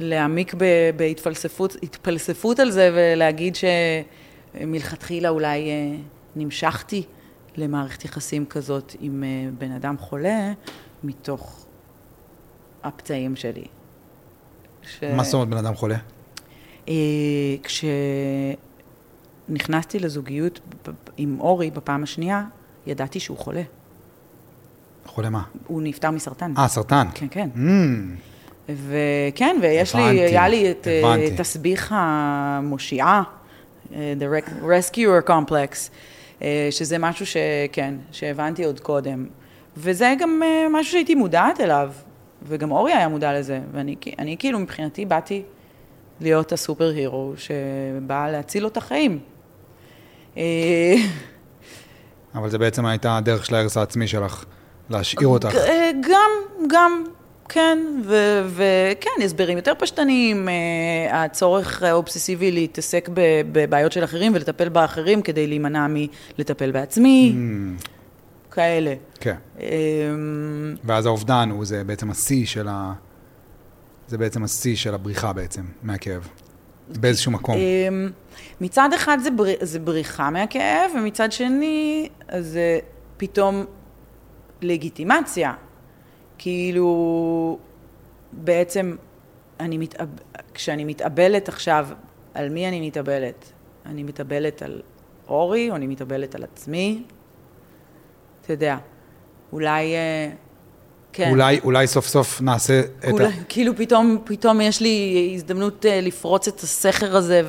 [0.00, 0.64] להעמיק ב,
[0.96, 3.64] בהתפלספות התפלספות על זה ולהגיד ש...
[4.54, 5.96] מלכתחילה אולי אה,
[6.36, 7.02] נמשכתי
[7.56, 10.52] למערכת יחסים כזאת עם אה, בן אדם חולה,
[11.04, 11.66] מתוך
[12.82, 13.64] הפצעים שלי.
[14.88, 15.04] ש...
[15.16, 15.96] מה זאת אומרת בן אדם חולה?
[16.88, 16.94] אה,
[19.48, 20.60] כשנכנסתי לזוגיות
[21.16, 22.44] עם אורי בפעם השנייה,
[22.86, 23.62] ידעתי שהוא חולה.
[25.06, 25.42] חולה מה?
[25.66, 26.52] הוא נפטר מסרטן.
[26.58, 27.06] אה, סרטן.
[27.14, 27.48] כן, כן.
[27.54, 27.58] Mm.
[28.68, 31.36] וכן, ויש הבנתי, לי, היה לי את הבנתי.
[31.36, 33.22] תסביך המושיעה.
[33.92, 34.24] The
[34.62, 35.90] Rescuer Complex,
[36.70, 39.26] שזה משהו שכן, שהבנתי עוד קודם.
[39.76, 41.92] וזה גם משהו שהייתי מודעת אליו,
[42.42, 45.42] וגם אורי היה מודע לזה, ואני אני, כאילו מבחינתי באתי
[46.20, 49.18] להיות הסופר הירו שבא להציל לו את החיים.
[52.34, 54.44] אבל זה בעצם הייתה הדרך של ההרס העצמי שלך,
[54.90, 55.54] להשאיר אותך.
[56.00, 56.30] גם,
[56.68, 57.04] גם,
[57.48, 57.78] כן,
[58.48, 63.08] וכן, הסברים יותר פשטניים, אה, הצורך האובססיבי להתעסק
[63.52, 65.86] בבעיות של אחרים ולטפל באחרים כדי להימנע
[66.38, 67.97] מלטפל בעצמי, mm.
[68.58, 68.94] כאלה.
[69.20, 69.36] כן.
[69.60, 69.64] אמ,
[70.84, 72.92] ואז האובדן הוא זה בעצם השיא של ה...
[74.08, 76.28] זה בעצם השיא של הבריחה בעצם, מהכאב,
[76.88, 77.56] באיזשהו מקום.
[77.56, 78.10] אמ,
[78.60, 79.44] מצד אחד זה, בר...
[79.60, 82.78] זה בריחה מהכאב, ומצד שני זה
[83.16, 83.64] פתאום
[84.62, 85.52] לגיטימציה.
[86.38, 87.58] כאילו,
[88.32, 88.96] בעצם,
[89.60, 90.08] אני מתאב...
[90.54, 91.88] כשאני מתאבלת עכשיו,
[92.34, 93.52] על מי אני מתאבלת?
[93.86, 94.82] אני מתאבלת על
[95.28, 97.02] אורי, או אני מתאבלת על עצמי?
[98.48, 98.76] אתה יודע,
[99.52, 99.94] אולי...
[99.94, 100.30] אה,
[101.12, 101.30] כן.
[101.30, 103.44] אולי, אולי סוף סוף נעשה אולי, את ה...
[103.48, 107.42] כאילו פתאום, פתאום יש לי הזדמנות אה, לפרוץ את הסכר הזה,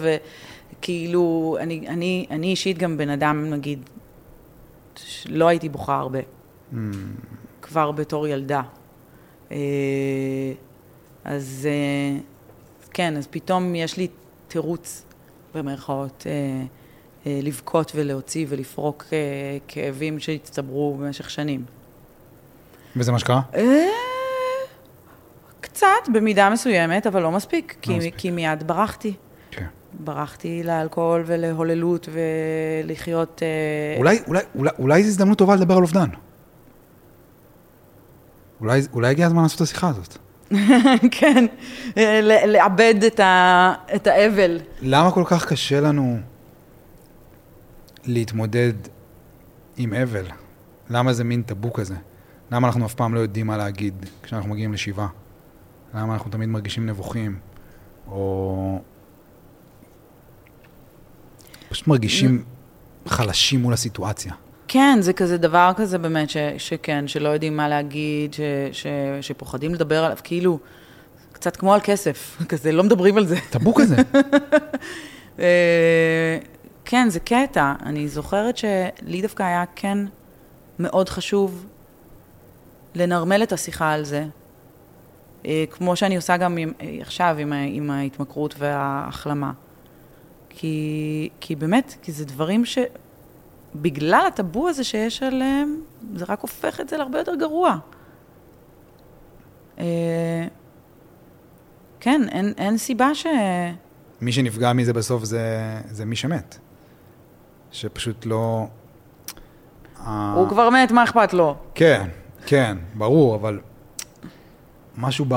[0.79, 3.89] וכאילו, אני, אני, אני אישית גם בן אדם, נגיד,
[5.25, 6.19] לא הייתי בוכה הרבה.
[6.19, 6.75] Mm.
[7.61, 8.61] כבר בתור ילדה.
[9.51, 9.57] אה,
[11.23, 11.67] אז
[12.93, 14.07] כן, אז פתאום יש לי
[14.47, 15.03] תירוץ,
[15.55, 16.27] במרכאות,
[17.43, 19.17] לבכות ולהוציא ולפרוק אה,
[19.67, 21.63] כאבים שהצטברו במשך שנים.
[22.95, 23.41] וזה מה שקרה?
[23.55, 23.63] אה,
[25.61, 28.13] קצת, במידה מסוימת, אבל לא מספיק, כי, מספיק.
[28.17, 29.13] כי מיד ברחתי.
[29.51, 29.65] כן.
[29.99, 33.43] ברחתי לאלכוהול ולהוללות ולחיות...
[33.43, 36.09] אה, אולי, אולי, אולי, אולי זו הזדמנות טובה לדבר על אובדן.
[38.61, 40.17] אולי, אולי הגיע הזמן לעשות את השיחה הזאת.
[41.19, 41.45] כן,
[41.97, 44.59] אה, ל- לאבד את, ה, את האבל.
[44.81, 46.19] למה כל כך קשה לנו
[48.05, 48.73] להתמודד
[49.77, 50.25] עם אבל?
[50.89, 51.95] למה זה מין טאבו כזה?
[52.51, 55.07] למה אנחנו אף פעם לא יודעים מה להגיד כשאנחנו מגיעים לשבעה?
[55.93, 57.39] למה אנחנו תמיד מרגישים נבוכים?
[58.07, 58.81] או
[61.69, 62.43] פשוט מרגישים
[63.07, 64.33] חלשים מול הסיטואציה.
[64.67, 68.39] כן, זה כזה דבר כזה באמת, ש, שכן, שלא יודעים מה להגיד, ש,
[68.71, 68.87] ש,
[69.21, 70.59] שפוחדים לדבר עליו, כאילו,
[71.31, 73.35] קצת כמו על כסף, כזה, לא מדברים על זה.
[73.49, 73.95] טאבו כזה.
[76.91, 77.73] כן, זה קטע.
[77.83, 79.97] אני זוכרת שלי דווקא היה כן
[80.79, 81.65] מאוד חשוב
[82.95, 84.25] לנרמל את השיחה על זה,
[85.45, 89.51] אה, כמו שאני עושה גם עם, אה, עכשיו עם, עם ההתמכרות וההחלמה.
[90.49, 92.77] כי, כי באמת, כי זה דברים ש...
[93.75, 95.81] בגלל הטאבו הזה שיש עליהם,
[96.15, 97.77] זה רק הופך את זה להרבה יותר גרוע.
[99.79, 100.47] אה,
[101.99, 103.25] כן, אין, אין סיבה ש...
[104.21, 105.41] מי שנפגע מזה בסוף זה,
[105.91, 106.59] זה מי שמת.
[107.71, 108.67] שפשוט לא...
[109.97, 111.55] ה- הוא כבר מת, מה אכפת לו?
[111.75, 112.09] כן,
[112.45, 113.59] כן, ברור, אבל
[114.97, 115.35] משהו ב...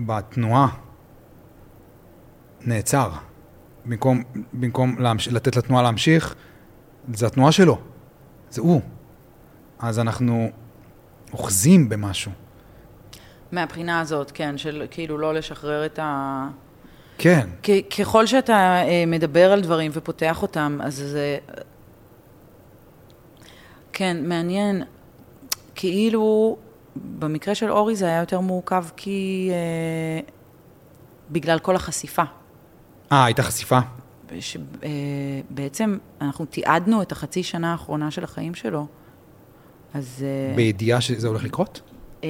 [0.00, 0.68] בתנועה
[2.60, 3.10] נעצר.
[3.86, 5.28] במקום, במקום להמש...
[5.28, 6.34] לתת לתנועה להמשיך,
[7.14, 7.78] זה התנועה שלו,
[8.50, 8.80] זה הוא.
[9.78, 10.50] אז אנחנו
[11.32, 12.32] אוחזים במשהו.
[13.52, 16.48] מהבחינה הזאת, כן, של כאילו לא לשחרר את ה...
[17.18, 17.48] כן,
[17.98, 21.38] ככל שאתה אה, מדבר על דברים ופותח אותם, אז זה...
[23.92, 24.82] כן, מעניין.
[25.74, 26.56] כאילו,
[26.96, 29.50] במקרה של אורי זה היה יותר מורכב כי...
[29.52, 30.20] אה,
[31.30, 32.22] בגלל כל החשיפה.
[33.12, 33.78] אה, הייתה חשיפה?
[34.40, 34.90] ש, אה,
[36.20, 38.86] אנחנו תיעדנו את החצי שנה האחרונה של החיים שלו.
[39.94, 40.24] אז...
[40.26, 41.80] אה, בידיעה שזה הולך לקרות?
[42.24, 42.28] אה,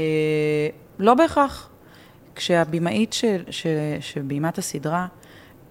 [0.99, 1.71] לא בהכרח.
[2.39, 5.07] כשהבימאית של, של, של בימת הסדרה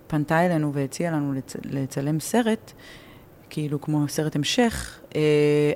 [0.08, 2.72] פנתה אלינו והציעה לנו לצ, לצלם סרט,
[3.50, 5.22] כאילו כמו סרט המשך, אה,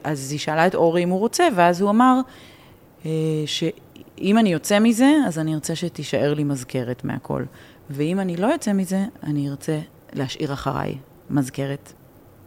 [0.03, 2.19] אז היא שאלה את אורי אם הוא רוצה, ואז הוא אמר
[3.05, 3.11] אה,
[3.45, 7.43] שאם אני יוצא מזה, אז אני ארצה שתישאר לי מזכרת מהכל.
[7.89, 9.79] ואם אני לא יוצא מזה, אני ארצה
[10.13, 10.97] להשאיר אחריי
[11.29, 11.93] מזכרת.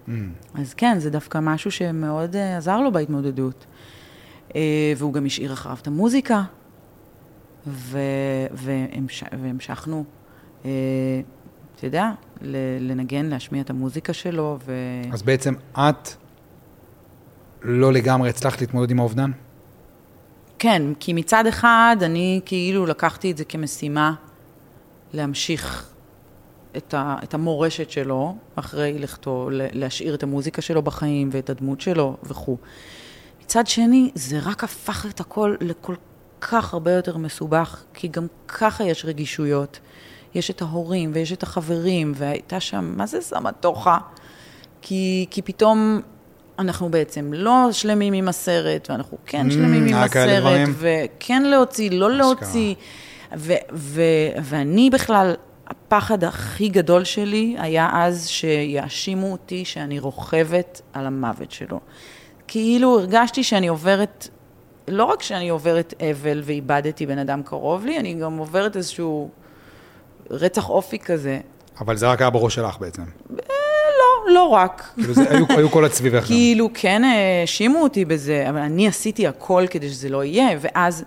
[0.09, 0.11] Mm.
[0.55, 3.67] אז כן, זה דווקא משהו שמאוד אה, עזר לו בהתמודדות.
[4.97, 6.43] והוא גם השאיר אחריו את המוזיקה,
[7.67, 7.99] ו,
[8.51, 10.05] והמש, והמשכנו,
[10.65, 10.71] אה,
[11.77, 12.11] אתה יודע,
[12.81, 14.73] לנגן, להשמיע את המוזיקה שלו, ו...
[15.13, 16.09] אז בעצם את
[17.63, 19.31] לא לגמרי הצלחת להתמודד עם האובדן?
[20.59, 24.15] כן, כי מצד אחד אני כאילו לקחתי את זה כמשימה
[25.13, 25.91] להמשיך
[26.77, 32.17] את, ה, את המורשת שלו אחרי לכתו, להשאיר את המוזיקה שלו בחיים ואת הדמות שלו
[32.23, 32.57] וכו'.
[33.45, 35.95] מצד שני, זה רק הפך את הכל לכל
[36.51, 39.79] כך הרבה יותר מסובך, כי גם ככה יש רגישויות.
[40.35, 43.99] יש את ההורים ויש את החברים, והייתה שם, מה זה סמטוחה?
[44.83, 46.01] כי, כי פתאום
[46.59, 50.69] אנחנו בעצם לא שלמים עם הסרט, ואנחנו כן Mm, שלמים עם הסרט?
[50.79, 52.75] וכן להוציא, לא להוציא.
[53.37, 54.03] ו- ו-
[54.43, 55.35] ואני בכלל,
[55.67, 61.81] הפחד הכי גדול שלי היה אז שיאשימו אותי שאני רוכבת על המוות שלו.
[62.49, 64.29] כאילו הרגשתי שאני עוברת,
[64.89, 69.31] לא רק שאני עוברת אבל ואיבדתי בן אדם קרוב לי, אני גם עוברת איזשהו
[70.31, 71.41] רצח אופי כזה.
[71.81, 73.03] אבל זה רק היה בראש שלך בעצם.
[73.99, 74.91] לא, לא רק.
[74.95, 76.27] כאילו זה, היו, היו כל הצביבך.
[76.31, 81.05] כאילו, כן האשימו אותי בזה, אבל אני עשיתי הכל כדי שזה לא יהיה, ואז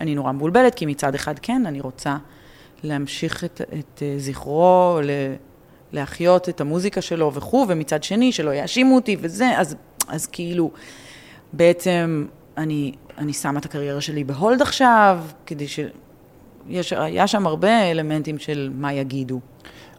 [0.00, 2.16] אני נורא מבולבלת, כי מצד אחד כן, אני רוצה
[2.82, 5.10] להמשיך את, את אה, זכרו, ל,
[5.92, 9.76] להחיות את המוזיקה שלו וכו', ומצד שני, שלא יאשימו אותי וזה, אז,
[10.08, 10.70] אז כאילו,
[11.52, 15.80] בעצם אני, אני שמה את הקריירה שלי בהולד עכשיו, כדי ש...
[16.68, 19.40] יש, היה שם הרבה אלמנטים של מה יגידו.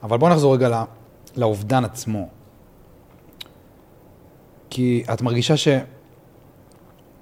[0.04, 0.78] אבל בוא נחזור רגע לא,
[1.36, 2.30] לאובדן עצמו.
[4.70, 5.54] כי את מרגישה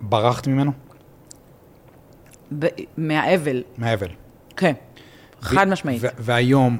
[0.02, 0.72] שברחת ממנו?
[2.60, 2.66] ב,
[2.98, 4.08] מהאבל, מהאבל.
[4.58, 4.74] כן,
[5.42, 6.02] חד ו- משמעית.
[6.04, 6.80] ו- והיום,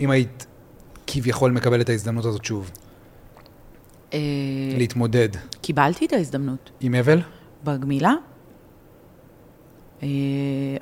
[0.00, 0.46] אם היית
[1.06, 2.70] כביכול מקבלת את ההזדמנות הזאת שוב,
[4.14, 4.18] אה,
[4.78, 5.28] להתמודד
[5.60, 6.70] קיבלתי את ההזדמנות.
[6.80, 7.22] עם אבל,
[7.64, 8.14] בגמילה.
[10.02, 10.08] אה,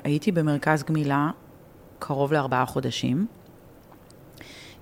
[0.03, 1.29] הייתי במרכז גמילה
[1.99, 3.25] קרוב לארבעה חודשים.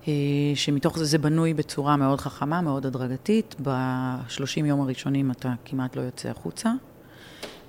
[0.08, 0.12] אה,
[0.54, 3.54] שמתוך זה זה בנוי בצורה מאוד חכמה, מאוד הדרגתית.
[3.62, 6.72] ב-30 יום הראשונים אתה כמעט לא יוצא החוצה,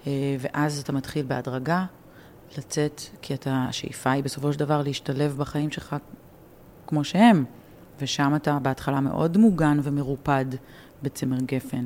[0.07, 1.85] אה, ואז אתה מתחיל בהדרגה
[2.57, 5.95] לצאת, כי אתה, השאיפה היא בסופו של דבר להשתלב בחיים שלך
[6.87, 7.45] כמו שהם,
[8.01, 10.45] ושם אתה בהתחלה מאוד מוגן ומרופד
[11.03, 11.85] בצמר גפן.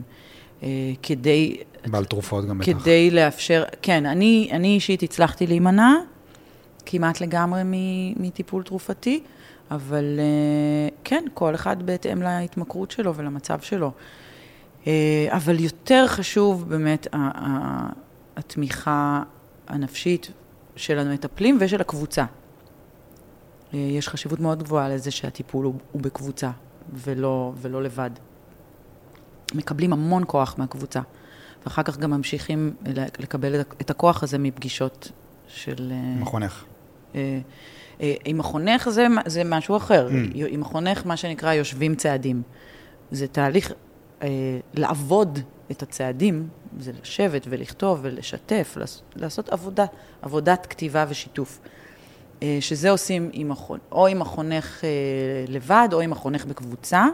[1.01, 1.57] כדי...
[1.87, 2.71] בעל תרופות גם בטח.
[2.79, 5.93] כדי לאפשר, כן, אני, אני אישית הצלחתי להימנע
[6.85, 7.61] כמעט לגמרי
[8.17, 9.23] מטיפול תרופתי,
[9.71, 13.91] אבל אה, כן, כל אחד בהתאם להתמכרות שלו ולמצב שלו.
[14.87, 17.07] אה, אבל יותר חשוב באמת
[18.37, 19.23] התמיכה
[19.67, 20.31] הנפשית
[20.75, 22.25] של המטפלים ושל הקבוצה.
[23.73, 26.51] יש חשיבות מאוד גבוהה לזה שהטיפול הוא, הוא בקבוצה
[26.93, 28.09] ולא, ולא לבד.
[29.53, 31.01] מקבלים המון כוח מהקבוצה,
[31.65, 32.73] ואחר כך גם ממשיכים
[33.19, 35.11] לקבל את הכוח הזה מפגישות
[35.47, 35.93] של...
[36.17, 36.63] עם החונך.
[37.15, 37.39] אה,
[38.01, 40.09] אה, עם החונך זה, זה משהו אחר.
[40.09, 40.37] Mm.
[40.47, 42.41] עם החונך, מה שנקרא, יושבים צעדים.
[43.11, 43.71] זה תהליך,
[44.23, 44.27] אה,
[44.73, 45.39] לעבוד
[45.71, 46.47] את הצעדים,
[46.79, 48.77] זה לשבת ולכתוב ולשתף,
[49.15, 49.85] לעשות עבודה,
[50.21, 51.59] עבודת כתיבה ושיתוף.
[52.59, 54.83] שזה עושים עם החונך, או עם החונך
[55.47, 57.05] לבד, או עם החונך בקבוצה.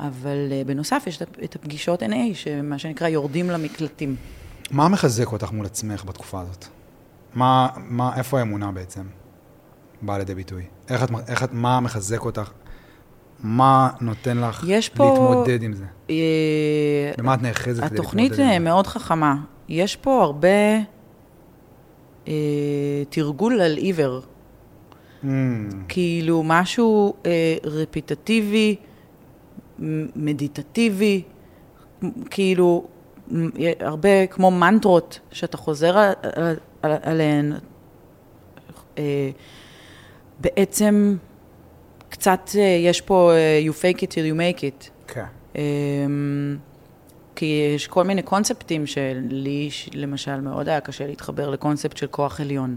[0.00, 4.16] אבל uh, בנוסף יש את הפגישות NA, שמה שנקרא יורדים למקלטים.
[4.70, 6.64] מה מחזק אותך מול עצמך בתקופה הזאת?
[7.34, 9.02] מה, מה, איפה האמונה בעצם
[10.02, 10.62] באה לידי ביטוי?
[10.88, 12.50] איך את, איך את, מה מחזק אותך?
[13.40, 15.84] מה נותן לך פה, להתמודד עם זה?
[16.10, 18.42] אה, במה את נאחזת כדי להתמודד עם זה?
[18.42, 19.34] התוכנית מאוד חכמה.
[19.68, 20.48] יש פה הרבה
[22.28, 22.32] אה,
[23.08, 24.20] תרגול על עיוור.
[25.24, 25.26] Mm.
[25.88, 28.76] כאילו, משהו אה, רפיטטיבי.
[30.16, 31.22] מדיטטיבי,
[32.30, 32.86] כאילו,
[33.80, 36.12] הרבה כמו מנטרות שאתה חוזר על,
[36.82, 37.52] על, עליהן.
[38.98, 39.30] אה,
[40.40, 41.16] בעצם
[42.08, 44.90] קצת אה, יש פה אה, you fake it till you make it.
[45.06, 45.24] כן.
[47.36, 52.76] כי יש כל מיני קונספטים שלי, למשל, מאוד היה קשה להתחבר לקונספט של כוח עליון.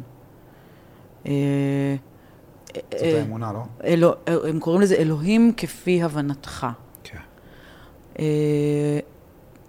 [1.24, 1.34] זאת
[3.02, 3.52] האמונה,
[3.98, 4.16] לא?
[4.28, 6.68] הם קוראים לזה אלוהים כפי הבנתך.
[8.19, 8.23] אה,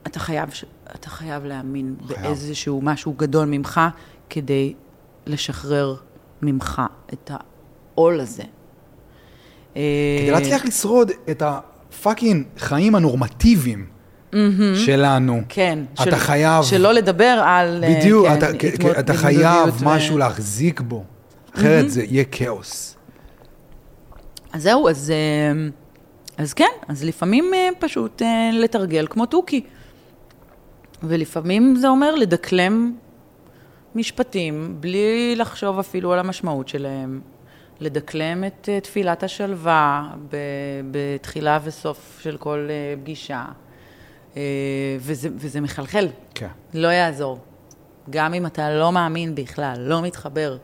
[0.06, 0.50] אתה חייב,
[0.94, 2.20] אתה חייב להאמין חייב.
[2.20, 3.80] באיזשהו משהו גדול ממך
[4.30, 4.74] כדי
[5.26, 5.96] לשחרר
[6.42, 6.82] ממך
[7.12, 8.42] את העול הזה.
[9.74, 13.87] כדי אה, להצליח לשרוד את הפאקינג חיים הנורמטיביים
[14.32, 14.37] mm-hmm.
[14.74, 15.42] שלנו.
[15.48, 15.78] כן.
[15.94, 16.64] אתה של, חייב...
[16.64, 17.84] שלא לדבר על...
[17.84, 20.18] אה, בדיוק, כן, אתה, התמוד, אתה חייב משהו ו...
[20.18, 21.04] להחזיק בו,
[21.54, 21.88] אחרת mm-hmm.
[21.88, 22.96] זה יהיה כאוס.
[24.52, 25.12] אז זהו, אז...
[26.38, 29.64] אז כן, אז לפעמים אה, פשוט אה, לתרגל כמו תוכי.
[31.03, 32.96] ולפעמים זה אומר לדקלם
[33.94, 37.20] משפטים בלי לחשוב אפילו על המשמעות שלהם.
[37.81, 40.11] לדקלם את אה, תפילת השלווה
[40.90, 42.68] בתחילה וסוף של כל
[43.03, 43.44] פגישה.
[45.01, 46.09] וזה, וזה מחלחל.
[46.35, 46.48] כן.
[46.74, 47.38] לא יעזור.
[48.11, 50.57] גם אם אתה לא מאמין בכלל, לא מתחבר,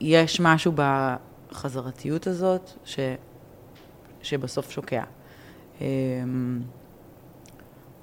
[0.00, 2.98] יש משהו בחזרתיות הזאת ש...
[4.26, 5.02] שבסוף שוקע.
[5.80, 6.60] אמ,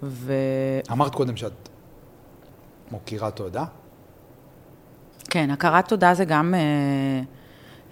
[0.04, 0.34] ו...
[0.92, 1.70] אמרת קודם שאת
[2.92, 3.66] מוקירה תודה?
[5.30, 7.22] כן, הכרת תודה זה גם אה,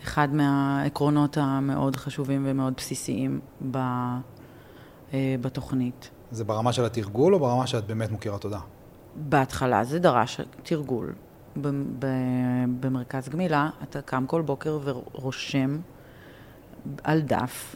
[0.03, 3.39] אחד מהעקרונות המאוד חשובים ומאוד בסיסיים
[3.71, 3.77] ב,
[5.13, 6.09] אה, בתוכנית.
[6.31, 8.59] זה ברמה של התרגול או ברמה שאת באמת מוקירה תודה?
[9.15, 11.13] בהתחלה זה דרש תרגול.
[12.79, 15.77] במרכז גמילה אתה קם כל בוקר ורושם
[17.03, 17.75] על דף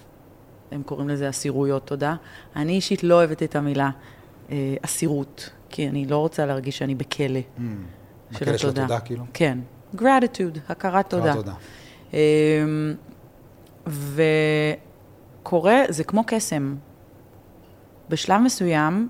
[0.71, 2.15] הם קוראים לזה אסירויות תודה.
[2.55, 3.89] אני אישית לא אוהבת את המילה
[4.49, 7.61] אה, אסירות, כי אני לא רוצה להרגיש שאני בכלא mm,
[8.31, 8.51] של התודה.
[8.51, 9.23] בכלא של התודה, כאילו?
[9.33, 9.59] כן.
[9.95, 11.31] gratitude, הכרת תודה.
[11.31, 11.53] הכרת תודה.
[12.13, 12.63] אה,
[15.41, 16.75] וקורה, זה כמו קסם.
[18.09, 19.09] בשלב מסוים,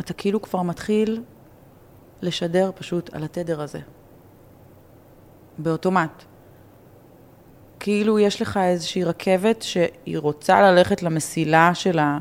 [0.00, 1.22] אתה כאילו כבר מתחיל
[2.22, 3.80] לשדר פשוט על התדר הזה.
[5.58, 6.24] באוטומט.
[7.80, 12.18] כאילו יש לך איזושהי רכבת שהיא רוצה ללכת למסילה של ה...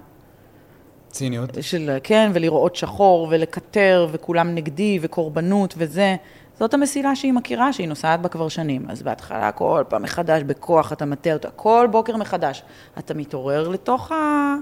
[1.12, 1.50] ציניות.
[1.62, 6.16] של, כן, ולראות שחור ולקטר וכולם נגדי וקורבנות וזה.
[6.60, 8.86] זאת המסילה שהיא מכירה, שהיא נוסעת בה כבר שנים.
[8.89, 12.64] אז בהתחלה כל פעם מחדש, בכוח אתה מטה אותה, כל בוקר מחדש.
[12.97, 14.55] אתה מתעורר לתוך ה...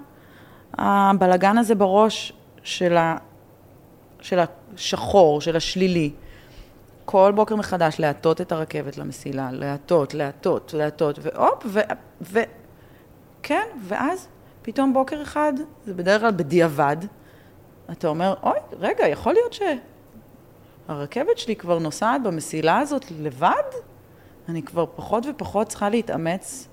[0.74, 2.34] הבלגן הזה בראש
[2.64, 3.18] של, ה...
[4.22, 6.12] של השחור, של השלילי.
[7.10, 11.80] כל בוקר מחדש להטות את הרכבת למסילה, להטות, להטות, להטות, והופ, ו...
[12.22, 12.40] ו...
[13.44, 14.28] כן, ואז
[14.62, 15.54] פתאום בוקר אחד,
[15.86, 16.98] זה בדרך כלל בדיעבד,
[17.92, 19.58] אתה אומר, אוי, רגע, יכול להיות
[20.88, 23.64] שהרכבת שלי כבר נוסעת במסילה הזאת לבד?
[24.50, 26.68] אני כבר פחות ופחות צריכה להתאמץ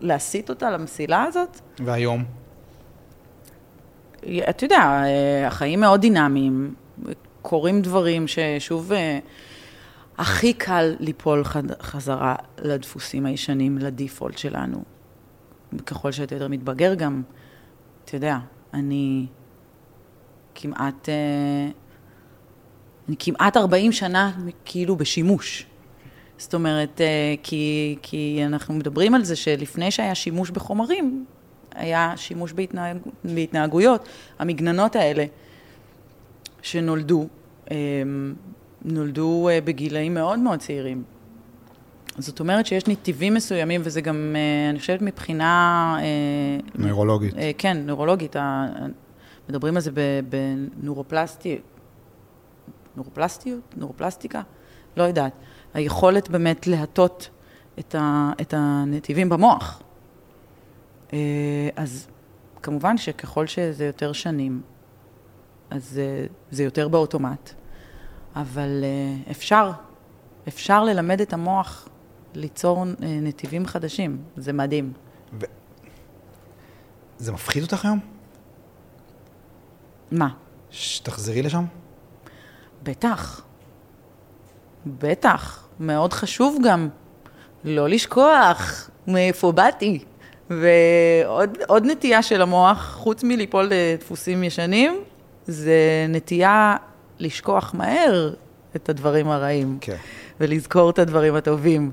[0.00, 1.60] להסיט אותה למסילה הזאת.
[1.84, 2.24] והיום?
[4.24, 6.74] אתה יודע, אה, החיים מאוד דינמיים,
[7.48, 9.18] קורים דברים ששוב, אה,
[10.18, 11.44] הכי קל ליפול
[11.80, 14.82] חזרה לדפוסים הישנים, לדיפולט שלנו.
[15.86, 17.22] ככל שאתה יותר מתבגר גם,
[18.04, 18.38] אתה יודע,
[18.74, 19.26] אני
[20.54, 21.68] כמעט, אה,
[23.08, 24.32] אני כמעט 40 שנה
[24.64, 25.66] כאילו בשימוש.
[26.38, 31.24] זאת אומרת, אה, כי, כי אנחנו מדברים על זה שלפני שהיה שימוש בחומרים,
[31.74, 34.08] היה שימוש בהתנהג, בהתנהגויות.
[34.38, 35.24] המגננות האלה
[36.66, 37.26] שנולדו,
[37.70, 37.76] אה,
[38.84, 41.02] נולדו אה, בגילאים מאוד מאוד צעירים.
[42.18, 45.96] זאת אומרת שיש נתיבים מסוימים, וזה גם, אה, אני חושבת, מבחינה...
[46.00, 46.04] אה,
[46.74, 47.34] נוירולוגית.
[47.58, 48.36] כן, נוירולוגית.
[49.48, 51.58] מדברים על זה ב- בנוירופלסטי,
[52.96, 53.74] נוירופלסטיות?
[53.76, 54.42] נוירופלסטיקה?
[54.96, 55.32] לא יודעת.
[55.74, 57.30] היכולת באמת להטות
[57.78, 59.82] את, ה, את הנתיבים במוח.
[61.76, 62.08] אז
[62.62, 64.60] כמובן שככל שזה יותר שנים,
[65.70, 67.52] אז אה, זה יותר באוטומט.
[68.36, 69.72] אבל אה, אפשר,
[70.48, 71.88] אפשר ללמד את המוח
[72.34, 72.84] ליצור אה,
[73.22, 74.22] נתיבים חדשים.
[74.36, 74.92] זה מדהים.
[77.18, 77.98] זה מפחיד אותך היום?
[80.10, 80.28] מה?
[80.70, 81.64] שתחזרי לשם?
[82.82, 83.44] בטח.
[84.86, 85.68] בטח.
[85.80, 86.88] מאוד חשוב גם
[87.64, 90.04] לא לשכוח מאיפה באתי.
[90.50, 95.00] ועוד עוד נטייה של המוח, חוץ מליפול לדפוסים ישנים,
[95.46, 96.76] זה נטייה
[97.18, 98.34] לשכוח מהר
[98.76, 99.78] את הדברים הרעים.
[99.80, 99.96] כן.
[100.40, 101.90] ולזכור את הדברים הטובים.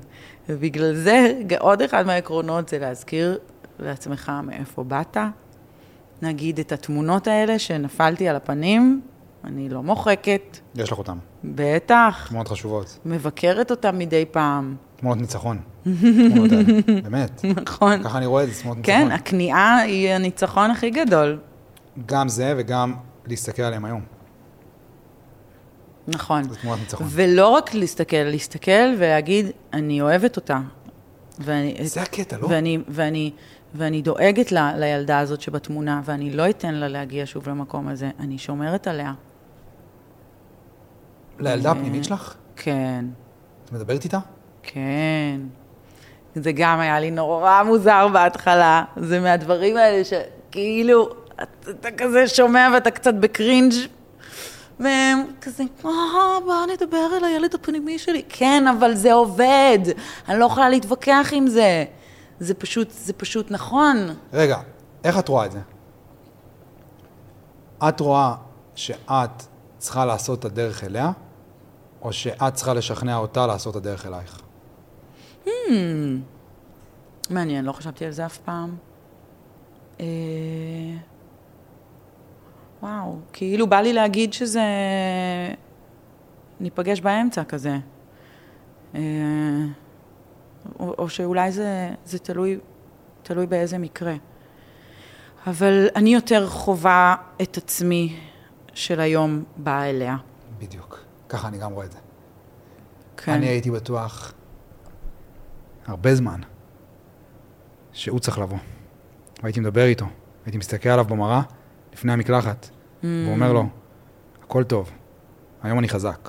[0.48, 3.38] ובגלל זה, עוד אחד מהעקרונות זה להזכיר
[3.78, 5.16] לעצמך מאיפה באת.
[6.22, 9.00] נגיד את התמונות האלה שנפלתי על הפנים,
[9.44, 11.18] אני לא מוחקת, יש לך אותם.
[11.44, 12.98] בטח, תמונות חשובות.
[13.04, 15.58] מבקרת אותם מדי פעם, תמונות ניצחון.
[15.84, 16.80] תמונות האלה.
[17.04, 17.44] באמת.
[17.44, 18.02] נכון?
[18.02, 19.12] ככה אני רואה את זה, תמונות כן, ניצחון.
[19.12, 21.38] הכניעה היא הניצחון הכי גדול.
[22.06, 22.94] גם זה וגם
[23.26, 24.02] להסתכל עליהם היום.
[26.08, 26.42] נכון.
[26.42, 27.06] זה תמונת ניצחון.
[27.10, 30.60] ולא רק להסתכל, להסתכל ולהגיד, אני אוהבת אותה.
[31.38, 32.46] ואני, זה הקטע, לא?
[32.50, 33.32] ואני, ואני,
[33.74, 38.10] ואני דואגת ל, לילדה הזאת שבתמונה, ואני לא אתן לה להגיע שוב למקום הזה.
[38.18, 39.12] אני שומרת עליה.
[41.38, 42.34] לילדה הפנימית שלך?
[42.56, 43.04] כן,
[43.64, 44.18] את מדברת איתה?
[44.62, 45.40] כן.
[46.34, 48.84] זה גם היה לי נורא מוזר בהתחלה.
[48.96, 53.72] זה מהדברים האלה שכאילו, אתה, אתה כזה שומע ואתה קצת בקרינג'
[54.80, 55.90] והם כזה, אה,
[56.44, 58.22] בוא נדבר על הילד הפנימי שלי.
[58.28, 59.78] כן, אבל זה עובד.
[60.28, 61.84] אני לא יכולה להתווכח עם זה.
[62.40, 63.96] זה פשוט, זה פשוט נכון.
[64.32, 64.58] רגע,
[65.04, 65.60] איך את רואה את זה?
[67.88, 68.34] את רואה
[68.74, 69.42] שאת
[69.78, 71.10] צריכה לעשות את הדרך אליה,
[72.02, 74.40] או שאת צריכה לשכנע אותה לעשות את הדרך אלייך?
[77.30, 78.76] מעניין, לא חשבתי על זה אף פעם.
[80.00, 80.04] אה...
[82.84, 84.62] וואו, כאילו בא לי להגיד שזה...
[86.60, 87.78] ניפגש באמצע כזה.
[88.94, 89.00] אה...
[90.80, 92.58] או, או שאולי זה, זה תלוי,
[93.22, 94.14] תלוי באיזה מקרה.
[95.46, 98.20] אבל אני יותר חווה את עצמי
[98.74, 100.16] של היום באה אליה.
[100.58, 101.04] בדיוק.
[101.28, 101.98] ככה אני גם רואה את זה.
[103.16, 103.32] כן.
[103.32, 104.32] אני הייתי בטוח
[105.86, 106.40] הרבה זמן
[107.92, 108.58] שהוא צריך לבוא.
[109.42, 110.06] והייתי מדבר איתו,
[110.44, 111.42] הייתי מסתכל עליו במראה
[111.92, 112.68] לפני המקלחת,
[113.04, 113.28] Mm.
[113.28, 113.66] ואומר לו,
[114.42, 114.90] הכל טוב,
[115.62, 116.28] היום אני חזק,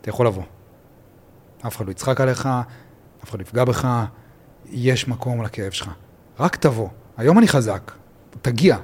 [0.00, 0.42] אתה יכול לבוא.
[1.66, 2.48] אף אחד לא יצחק עליך,
[3.24, 4.04] אף אחד לא יפגע בך,
[4.66, 5.90] יש מקום לכאב שלך.
[6.40, 7.92] רק תבוא, היום אני חזק,
[8.42, 8.76] תגיע.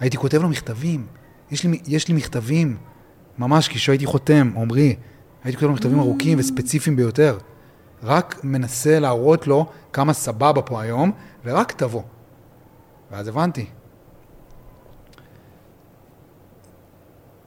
[0.00, 1.06] הייתי כותב לו מכתבים,
[1.50, 2.76] יש לי, יש לי מכתבים,
[3.38, 4.96] ממש כשהייתי חותם, עמרי,
[5.44, 7.38] הייתי כותב לו מכתבים ארוכים וספציפיים ביותר.
[8.02, 11.12] רק מנסה להראות לו כמה סבבה פה היום,
[11.44, 12.02] ורק תבוא.
[13.10, 13.66] ואז הבנתי.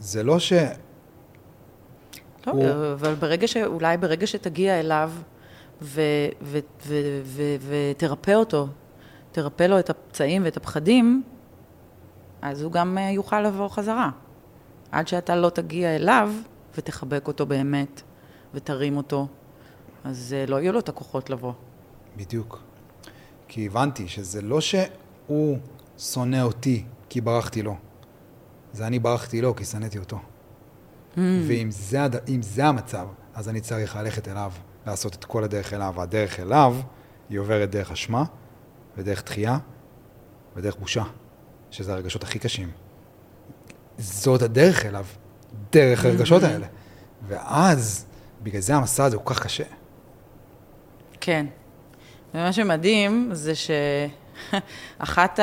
[0.01, 0.53] זה לא ש...
[2.47, 3.57] לא, הוא- אבל ברגע ש...
[3.57, 5.11] אולי ברגע שתגיע אליו.
[7.67, 8.67] ותרפא אותו,
[9.31, 11.23] תרפא לו את הפצעים ואת הפחדים,
[12.41, 14.09] אז הוא גם אה, יוכל לבוא חזרה.
[14.91, 16.31] עד שאתה לא תגיע אליו
[16.77, 18.01] ותחבק אותו באמת
[18.53, 19.27] ותרים אותו,
[20.03, 21.53] אז אה, לא יהיו לו את הכוחות לבוא.
[22.17, 22.61] בדיוק.
[23.47, 25.57] כי הבנתי שזה לא שהוא
[25.97, 27.75] שונא אותי כי ברחתי לו,
[28.73, 30.17] זה אני ברחתי לו כי שנאתי אותו.
[30.17, 31.19] Mm.
[31.47, 31.99] ואם זה,
[32.41, 34.51] זה המצב, אז אני צריך ללכת אליו,
[34.87, 35.93] לעשות את כל הדרך אליו.
[35.97, 36.75] והדרך אליו,
[37.29, 38.23] היא עוברת דרך אשמה,
[38.97, 39.57] ודרך דחייה,
[40.55, 41.03] ודרך בושה,
[41.71, 42.71] שזה הרגשות הכי קשים.
[43.97, 45.05] זאת הדרך אליו,
[45.71, 46.67] דרך הרגשות האלה.
[47.27, 48.05] ואז,
[48.43, 49.63] בגלל זה המסע הזה הוא כל כך קשה.
[51.21, 51.45] כן.
[52.33, 53.71] ומה שמדהים זה ש...
[54.97, 55.39] אחת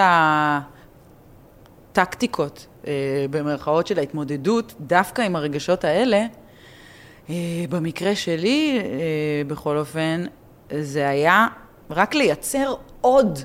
[1.93, 2.93] הטקטיקות, אה,
[3.31, 6.27] במרכאות של ההתמודדות, דווקא עם הרגשות האלה,
[7.31, 7.35] אה,
[7.71, 10.25] במקרה שלי, אה, בכל אופן,
[10.81, 11.47] זה היה
[11.91, 13.39] רק לייצר עוד,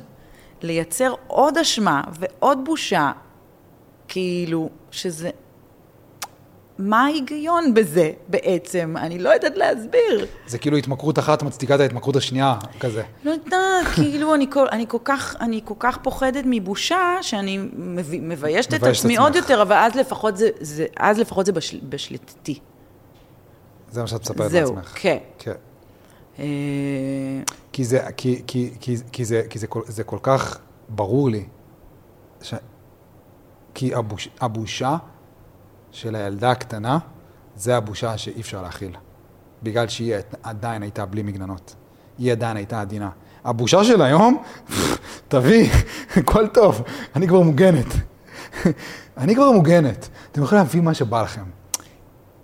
[0.61, 3.11] לייצר עוד אשמה ועוד בושה,
[4.07, 5.29] כאילו, שזה...
[6.77, 8.95] מה ההיגיון בזה בעצם?
[8.97, 10.27] אני לא יודעת להסביר.
[10.47, 13.03] זה כאילו התמכרות אחת מצדיקה את ההתמכרות השנייה, כזה.
[13.23, 18.21] לא יודעת, כאילו אני כל, אני, כל כך, אני כל כך פוחדת מבושה, שאני מביישת,
[18.21, 22.59] מביישת את עצמי עוד יותר, אבל אז לפחות זה, זה, אז לפחות זה בשל, בשליטתי.
[23.91, 24.91] זה מה שאת מספרת זהו, לעצמך.
[24.95, 25.17] כן.
[25.39, 25.53] כן.
[26.39, 26.45] אה,
[27.71, 30.59] כי זה, כי, כי, כי, כי זה, כי זה, כל, זה כל כך
[30.89, 31.45] ברור לי,
[32.41, 32.53] ש...
[33.73, 34.97] כי הבוש, הבושה
[35.93, 36.97] של הילדה הקטנה,
[37.55, 38.95] זה הבושה שאי אפשר להכיל.
[39.63, 41.75] בגלל שהיא עדיין הייתה בלי מגננות.
[42.17, 43.09] היא עדיין הייתה עדינה.
[43.43, 44.43] הבושה של היום,
[45.27, 45.69] תביא,
[46.15, 46.81] הכל טוב,
[47.15, 47.85] אני כבר מוגנת.
[49.17, 50.09] אני כבר מוגנת.
[50.31, 51.43] אתם יכולים להביא מה שבא לכם.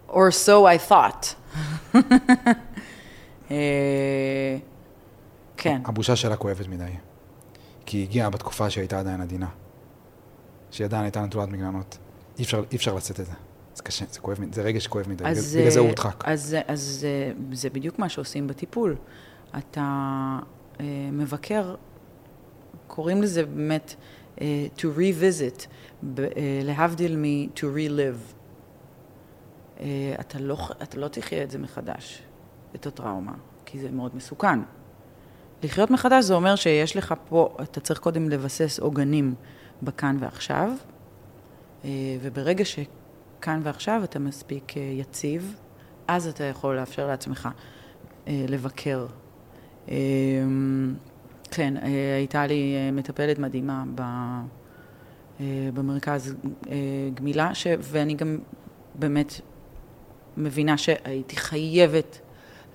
[0.10, 1.36] or so I thought.
[3.52, 4.58] אה,
[5.58, 5.82] כן.
[5.86, 6.92] הבושה שלה כואבת מדי.
[7.86, 9.48] כי היא הגיעה בתקופה שהיא הייתה עדיין עדינה.
[10.72, 11.98] שהיא עדיין הייתה נטולת מגננות.
[12.40, 13.32] אי אפשר, אי אפשר לשאת את זה.
[13.76, 16.24] זה קשה, זה כואב, זה רגש כואב מדי, אז, בגלל זה הוא אה, הודחק.
[16.26, 18.96] אז, אז אה, זה בדיוק מה שעושים בטיפול.
[19.58, 20.40] אתה
[20.80, 21.76] אה, מבקר,
[22.88, 23.96] קוראים לזה באמת
[24.42, 25.66] אה, to revisit,
[26.20, 26.24] אה,
[26.64, 28.34] להבדיל מ- to relive.
[29.80, 29.86] אה,
[30.20, 32.22] אתה לא, אתה לא תחיה את זה מחדש,
[32.76, 33.34] את הטראומה,
[33.66, 34.60] כי זה מאוד מסוכן.
[35.64, 39.36] לחיות מחדש זה אומר שיש לך פה, אתה צריך קודם לבסס עוגנים
[39.84, 40.72] בכאן ועכשיו,
[42.22, 45.56] וברגע שכאן ועכשיו אתה מספיק אה, יציב,
[46.08, 47.50] אז אתה יכול לאפשר לעצמך
[48.28, 49.06] אה, לבקר.
[49.90, 49.96] אה,
[51.52, 53.84] כן, אה, הייתה לי אה, מטפלת מדהימה
[55.40, 56.36] אה, במרכז
[56.70, 56.76] אה,
[57.14, 58.38] גמילה, ש, ואני גם
[58.96, 59.42] באמת
[60.38, 62.20] מבינה שהייתי חייבת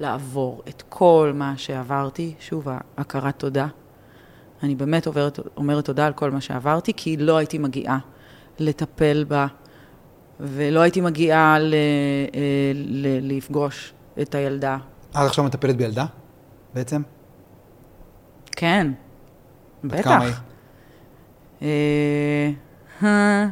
[0.01, 3.67] לעבור את כל מה שעברתי, שוב, הכרת תודה.
[4.63, 7.99] אני באמת עוברת, אומרת תודה על כל מה שעברתי, כי לא הייתי מגיעה
[8.59, 9.47] לטפל בה,
[10.41, 13.93] ולא הייתי מגיעה ל, אה, ל, לפגוש
[14.23, 14.79] את הילדה.
[15.11, 16.07] את עכשיו מטפלת בילדה,
[16.75, 17.03] בעצם?
[18.57, 18.93] כן,
[19.85, 20.05] בת בטח.
[20.05, 20.35] כמה היא?
[21.63, 22.51] אה,
[23.03, 23.47] אה,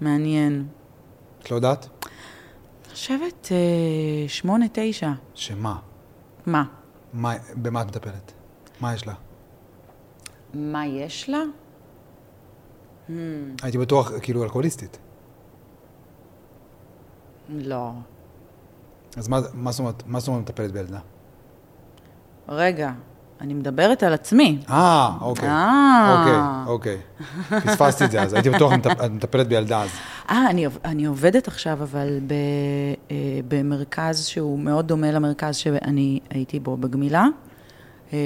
[0.00, 0.66] מעניין.
[1.42, 1.88] את לא יודעת?
[2.90, 3.52] חושבת
[4.28, 5.10] שמונה, תשע.
[5.34, 5.76] שמה?
[6.46, 6.64] מה?
[7.12, 8.32] מה, במה את מטפלת?
[8.80, 9.14] מה יש לה?
[10.54, 11.42] מה יש לה?
[13.12, 14.98] Hmm, הייתי בטוח, כאילו, אלכוהוליסטית.
[17.48, 17.90] לא.
[19.16, 20.98] אז מה, מה זאת אומרת, מה זאת אומרת מטפלת בילדה?
[22.48, 22.92] רגע,
[23.40, 24.58] אני מדברת על עצמי.
[24.70, 25.48] אה, אוקיי.
[25.48, 26.64] אה.
[26.66, 26.98] אוקיי,
[27.50, 27.60] אוקיי.
[27.66, 29.90] פספסתי את זה אז, הייתי בטוח שאת מטפלת בילדה אז.
[30.30, 32.32] אה, אני, אני עובדת עכשיו, אבל ב,
[33.10, 33.16] אה,
[33.48, 37.26] במרכז שהוא מאוד דומה למרכז שאני הייתי בו בגמילה,
[38.12, 38.18] אה,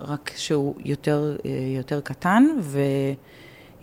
[0.00, 2.44] רק שהוא יותר, אה, יותר קטן,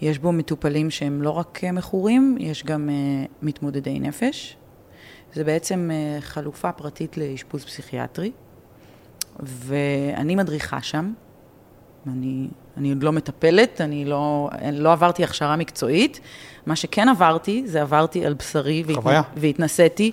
[0.01, 4.55] ויש בו מטופלים שהם לא רק אה, מכורים, יש גם אה, מתמודדי נפש.
[5.33, 8.31] זה בעצם אה, חלופה פרטית לאשפוז פסיכיאטרי,
[9.39, 11.13] ואני מדריכה שם.
[12.07, 12.47] אני,
[12.77, 16.19] אני עוד לא מטפלת, אני לא, לא עברתי הכשרה מקצועית.
[16.65, 18.83] מה שכן עברתי, זה עברתי על בשרי.
[18.93, 19.21] חוויה.
[19.35, 20.11] והתנסיתי.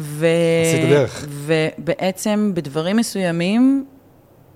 [0.00, 0.26] ו...
[0.66, 1.26] עשית דרך.
[1.28, 3.84] ובעצם בדברים מסוימים,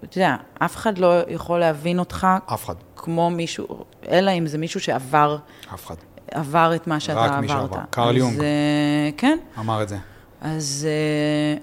[0.05, 4.59] אתה יודע, אף אחד לא יכול להבין אותך אף אחד, כמו מישהו, אלא אם זה
[4.59, 5.39] מישהו שעבר
[5.75, 5.95] אף אחד.
[6.31, 7.41] עבר את מה שאתה רק עברת.
[7.41, 7.79] מי שעבר.
[7.91, 8.41] קרל אז, יונג.
[8.41, 9.39] אה, כן.
[9.59, 9.97] אמר את זה.
[10.41, 11.63] אז, אה,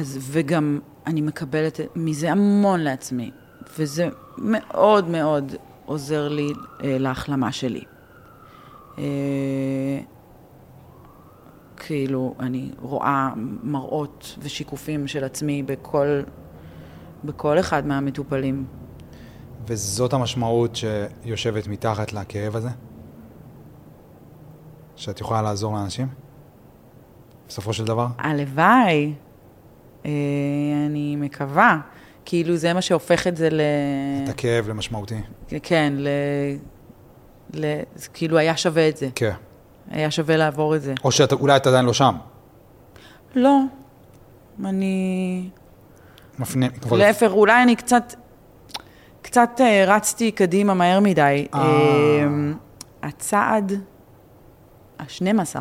[0.00, 3.30] אז, וגם אני מקבלת מזה המון לעצמי,
[3.78, 6.52] וזה מאוד מאוד עוזר לי
[6.84, 7.84] אה, להחלמה שלי.
[8.98, 9.04] אה,
[11.76, 13.30] כאילו, אני רואה
[13.62, 16.20] מראות ושיקופים של עצמי בכל,
[17.24, 18.64] בכל אחד מהמטופלים.
[19.66, 22.68] וזאת המשמעות שיושבת מתחת לכאב הזה?
[24.96, 26.08] שאת יכולה לעזור לאנשים?
[27.48, 28.06] בסופו של דבר?
[28.18, 29.12] הלוואי,
[30.06, 30.10] אה,
[30.86, 31.78] אני מקווה.
[32.24, 33.60] כאילו, זה מה שהופך את זה ל...
[34.24, 35.20] את הכאב למשמעותי.
[35.62, 36.08] כן, ל...
[37.54, 37.80] ל...
[38.14, 39.08] כאילו היה שווה את זה.
[39.14, 39.32] כן.
[39.90, 40.94] היה שווה לעבור את זה.
[41.04, 42.14] או שאולי את עדיין לא שם.
[43.34, 43.60] לא,
[44.64, 45.48] אני...
[46.80, 46.96] כבר...
[46.96, 48.14] להפך, אולי אני קצת...
[49.22, 51.46] קצת אה, רצתי קדימה מהר מדי.
[51.54, 51.60] אה.
[51.60, 52.26] אה,
[53.02, 53.72] הצעד
[54.98, 55.56] ה-12,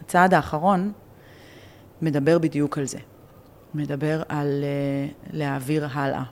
[0.00, 0.92] הצעד האחרון,
[2.02, 2.98] מדבר בדיוק על זה.
[3.74, 6.22] מדבר על אה, להעביר הלאה.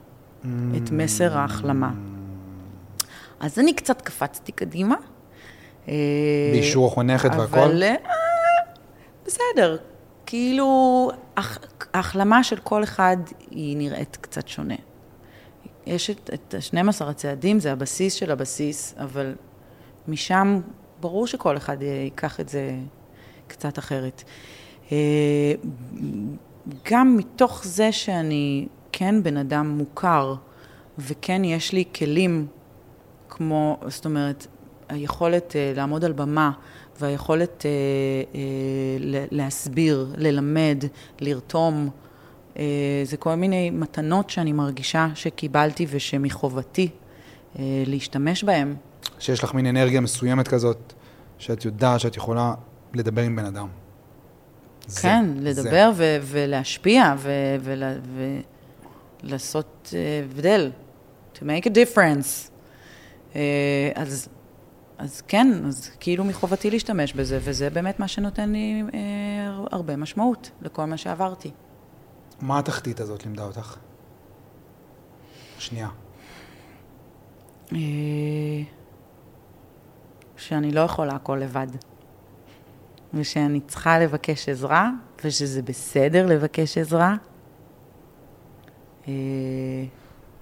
[0.77, 1.91] את מסר ההחלמה.
[3.39, 4.95] אז אני קצת קפצתי קדימה.
[5.87, 5.93] אה,
[6.51, 7.59] באישור החונכת והכל?
[7.59, 7.83] אבל
[9.25, 9.77] בסדר,
[10.31, 11.57] כאילו, הח-
[11.93, 13.17] ההחלמה של כל אחד
[13.49, 14.75] היא נראית קצת שונה.
[15.85, 19.35] יש את, את ה-12 הצעדים, זה הבסיס של הבסיס, אבל
[20.07, 20.59] משם
[20.99, 22.75] ברור שכל אחד ייקח את זה
[23.47, 24.23] קצת אחרת.
[24.91, 25.53] אה,
[26.91, 30.35] גם מתוך זה שאני כן בן אדם מוכר,
[30.97, 32.47] וכן יש לי כלים
[33.29, 34.47] כמו, זאת אומרת,
[34.89, 36.51] היכולת uh, לעמוד על במה
[37.01, 37.65] והיכולת uh,
[38.33, 38.37] uh,
[39.31, 40.83] להסביר, ללמד,
[41.19, 41.89] לרתום,
[42.53, 42.57] uh,
[43.03, 48.75] זה כל מיני מתנות שאני מרגישה שקיבלתי ושמחובתי uh, להשתמש בהן.
[49.19, 50.93] שיש לך מין אנרגיה מסוימת כזאת,
[51.37, 52.53] שאת יודעת שאת יכולה
[52.93, 53.67] לדבר עם בן אדם.
[54.87, 55.61] זה, כן, זה.
[55.61, 57.99] לדבר ו- ולהשפיע ו- ול-
[59.23, 59.95] ולעשות uh,
[60.25, 60.71] הבדל,
[61.35, 62.49] to make a difference.
[63.33, 63.35] Uh,
[63.95, 64.27] אז,
[65.01, 68.93] אז כן, אז כאילו מחובתי להשתמש בזה, וזה באמת מה שנותן לי uh,
[69.71, 71.51] הרבה משמעות לכל מה שעברתי.
[72.41, 73.77] מה התחתית הזאת לימדה אותך?
[75.59, 75.89] שנייה.
[77.69, 77.73] Uh,
[80.37, 81.67] שאני לא יכולה הכל לבד.
[83.13, 84.89] ושאני צריכה לבקש עזרה,
[85.23, 87.15] ושזה בסדר לבקש עזרה.
[89.07, 89.13] אה,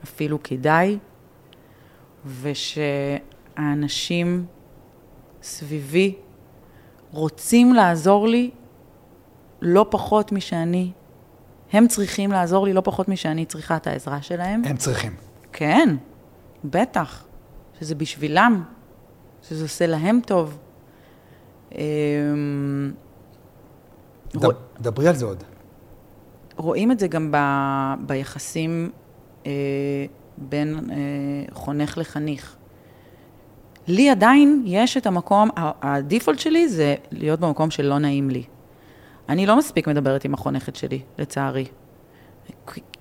[0.04, 1.00] אפילו כדאי,
[3.60, 4.46] ושהאנשים
[5.42, 6.16] סביבי
[7.12, 8.52] רוצים לעזור לי
[9.62, 10.92] לא פחות משאני,
[11.72, 14.62] הם צריכים לעזור לי לא פחות משאני צריכה את העזרה שלהם.
[14.66, 15.12] הם צריכים.
[15.54, 15.96] כן,
[16.66, 17.26] בטח,
[17.80, 18.64] שזה בשבילם,
[19.42, 20.58] שזה עושה להם טוב.
[21.72, 22.92] אמ,
[24.36, 25.44] ד- רוא- דברי על זה עוד.
[26.58, 27.38] רואים את זה גם ב,
[28.08, 28.92] ביחסים
[29.46, 29.52] אה,
[30.38, 30.96] בין אה,
[31.54, 32.56] חונך לחניך.
[33.90, 38.44] לי עדיין יש את המקום, הדיפולט שלי זה להיות במקום שלא נעים לי.
[39.30, 41.66] אני לא מספיק מדברת עם החונכת שלי, לצערי.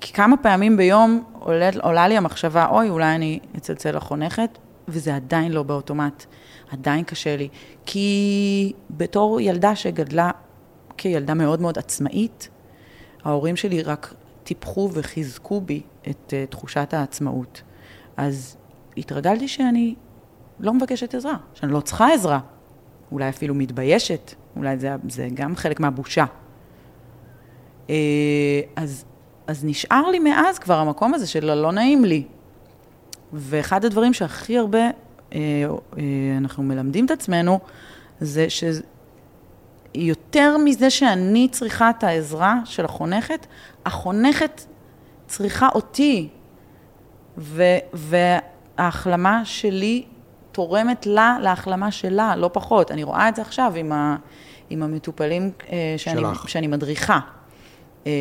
[0.01, 4.59] כי כמה פעמים ביום עולה, עולה לי המחשבה, אוי, אולי אני אצלצל לחונכת,
[4.89, 6.25] וזה עדיין לא באוטומט.
[6.71, 7.49] עדיין קשה לי.
[7.87, 10.31] כי בתור ילדה שגדלה
[10.97, 12.49] כילדה מאוד מאוד עצמאית,
[13.25, 14.15] ההורים שלי רק
[14.45, 17.63] טיפחו וחיזקו בי את uh, תחושת העצמאות.
[18.17, 18.57] אז
[18.97, 19.95] התרגלתי שאני
[20.61, 22.41] לא מבקשת עזרה, שאני לא צריכה עזרה.
[23.13, 26.25] אולי אפילו מתביישת, אולי זה, זה גם חלק מהבושה.
[27.91, 27.95] אה,
[28.77, 29.05] אז,
[29.47, 32.25] אז נשאר לי מאז כבר המקום הזה של הלא נעים לי.
[33.33, 34.91] ואחד הדברים שהכי הרבה אה,
[35.33, 36.03] אה,
[36.39, 37.61] אנחנו מלמדים את עצמנו,
[38.21, 38.47] זה
[39.95, 43.47] שיותר מזה שאני צריכה את העזרה של החונכת,
[43.87, 44.63] החונכת
[45.27, 46.29] צריכה אותי,
[47.39, 50.05] ו, וההחלמה שלי
[50.59, 52.91] תורמת לה להחלמה שלה, לא פחות.
[52.91, 54.17] אני רואה את זה עכשיו עם, ה,
[54.71, 56.49] עם המטופלים אה, שאני, שלך.
[56.49, 57.19] שאני מדריכה.
[58.07, 58.13] אה,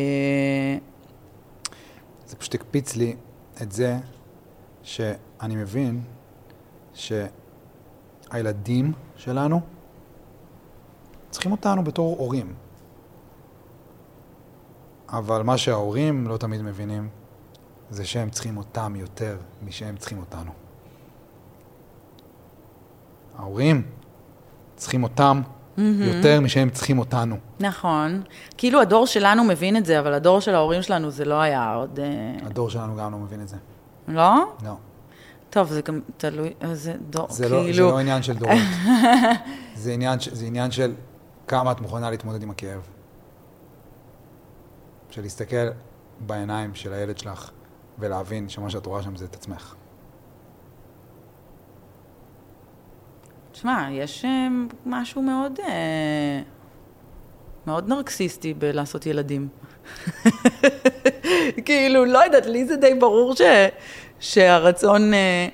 [2.26, 3.16] זה פשוט הקפיץ לי
[3.62, 3.96] את זה
[4.82, 6.02] שאני מבין
[8.30, 9.60] שהילדים שלנו
[11.30, 12.54] צריכים אותנו בתור הורים.
[15.08, 17.08] אבל מה שההורים לא תמיד מבינים
[17.90, 20.67] זה שהם צריכים אותם יותר משהם צריכים אותנו.
[23.38, 23.82] ההורים
[24.76, 25.42] צריכים אותם
[25.78, 27.36] יותר משהם צריכים אותנו.
[27.60, 28.22] נכון.
[28.56, 32.00] כאילו הדור שלנו מבין את זה, אבל הדור של ההורים שלנו זה לא היה עוד...
[32.00, 33.56] אה, הדור שלנו גם לא מבין את זה.
[34.08, 34.34] לא?
[34.64, 34.72] לא.
[35.50, 37.88] טוב, זה גם תלוי, אה, זה דור, זה, לא, כאילו...
[37.88, 38.56] זה לא עניין של דורות.
[39.74, 40.94] זה, עניין, זה עניין של
[41.46, 42.80] כמה את מוכנה להתמודד עם הכאב.
[45.10, 45.68] של להסתכל
[46.26, 47.50] בעיניים של הילד שלך
[47.98, 49.74] ולהבין שמה שאת רואה שם זה את עצמך.
[53.58, 54.48] תשמע, יש אה,
[54.86, 55.58] משהו מאוד...
[55.68, 56.40] אה,
[57.66, 59.48] מאוד נרקסיסטי בלעשות ילדים.
[61.66, 63.40] כאילו, לא יודעת, לי זה די ברור ש,
[64.20, 65.14] שהרצון...
[65.14, 65.48] אה,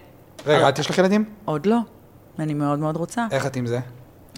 [0.47, 1.25] רגע, את יש לך ילדים?
[1.45, 1.79] עוד לא.
[2.39, 3.27] אני מאוד מאוד רוצה.
[3.31, 3.81] איך את עם זה?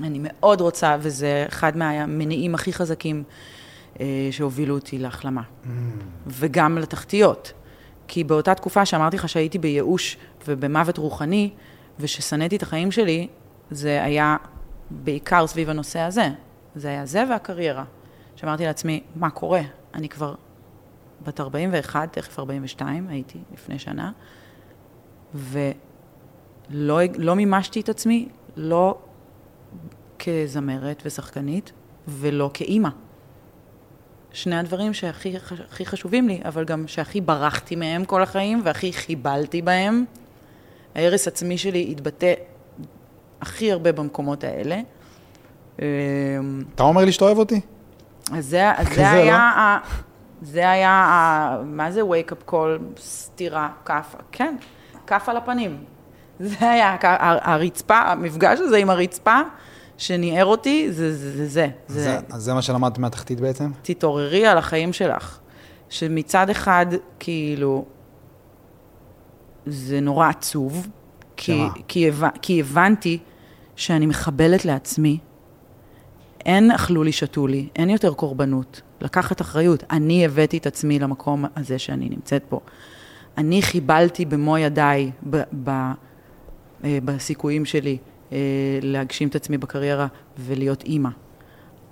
[0.00, 3.22] אני מאוד רוצה, וזה אחד מהמניעים הכי חזקים
[4.00, 5.42] אה, שהובילו אותי להחלמה.
[6.26, 7.52] וגם לתחתיות.
[8.08, 10.16] כי באותה תקופה שאמרתי לך שהייתי בייאוש
[10.48, 11.50] ובמוות רוחני,
[12.00, 13.28] וששנאתי את החיים שלי,
[13.70, 14.36] זה היה
[14.90, 16.28] בעיקר סביב הנושא הזה.
[16.76, 17.84] זה היה זה והקריירה.
[18.36, 19.60] שאמרתי לעצמי, מה קורה?
[19.94, 20.34] אני כבר
[21.26, 24.12] בת 41, תכף 42, הייתי לפני שנה,
[25.34, 28.98] ולא לא מימשתי את עצמי, לא
[30.18, 31.72] כזמרת ושחקנית,
[32.08, 32.88] ולא כאימא.
[34.32, 35.36] שני הדברים שהכי
[35.68, 40.04] הכי חשובים לי, אבל גם שהכי ברחתי מהם כל החיים והכי חיבלתי בהם.
[40.94, 42.34] ההרס עצמי שלי התבטא
[43.40, 44.80] הכי הרבה במקומות האלה.
[45.78, 45.84] אמ,
[46.74, 47.60] אתה אומר לי שאתה אוהב אותי?
[48.32, 49.60] אז זה, אז כזה, זה היה, לא?
[49.60, 49.78] ה,
[50.42, 54.56] זה היה, ה, מה זה wake up call, סטירה, כף, כן,
[55.06, 55.84] כף על הפנים.
[56.40, 56.96] זה היה,
[57.42, 59.40] הרצפה, המפגש הזה עם הרצפה,
[59.98, 61.68] שניער אותי, זה זה, זה, זה.
[61.88, 62.18] זה, זה.
[62.30, 63.70] אז זה מה שלמדת מהתחתית בעצם?
[63.82, 65.38] תתעוררי על החיים שלך.
[65.88, 66.86] שמצד אחד,
[67.18, 67.84] כאילו,
[69.66, 70.88] זה נורא עצוב,
[71.36, 71.60] כי?
[71.88, 73.18] כי, הבנ, כי הבנתי
[73.76, 75.18] שאני מחבלת לעצמי.
[76.46, 78.82] אין אכלו לי, שתו לי, אין יותר קורבנות.
[79.00, 79.84] לקחת אחריות.
[79.90, 82.60] אני הבאתי את עצמי למקום הזה שאני נמצאת בו.
[83.38, 85.70] אני חיבלתי במו ידיי ב, ב,
[86.84, 87.98] אה, בסיכויים שלי
[88.32, 88.38] אה,
[88.82, 90.06] להגשים את עצמי בקריירה
[90.38, 91.08] ולהיות אימא.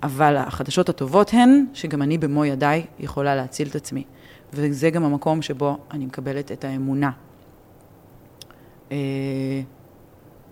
[0.03, 4.03] אבל החדשות הטובות הן שגם אני במו ידיי יכולה להציל את עצמי.
[4.53, 7.11] וזה גם המקום שבו אני מקבלת את האמונה.
[8.91, 8.97] אה,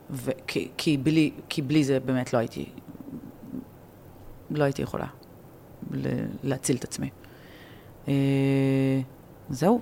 [0.09, 2.65] וכי, כי, בלי, כי בלי זה באמת לא הייתי,
[4.51, 5.05] לא הייתי יכולה
[5.91, 7.09] ל- להציל את עצמי.
[8.07, 8.13] אה,
[9.49, 9.81] זהו,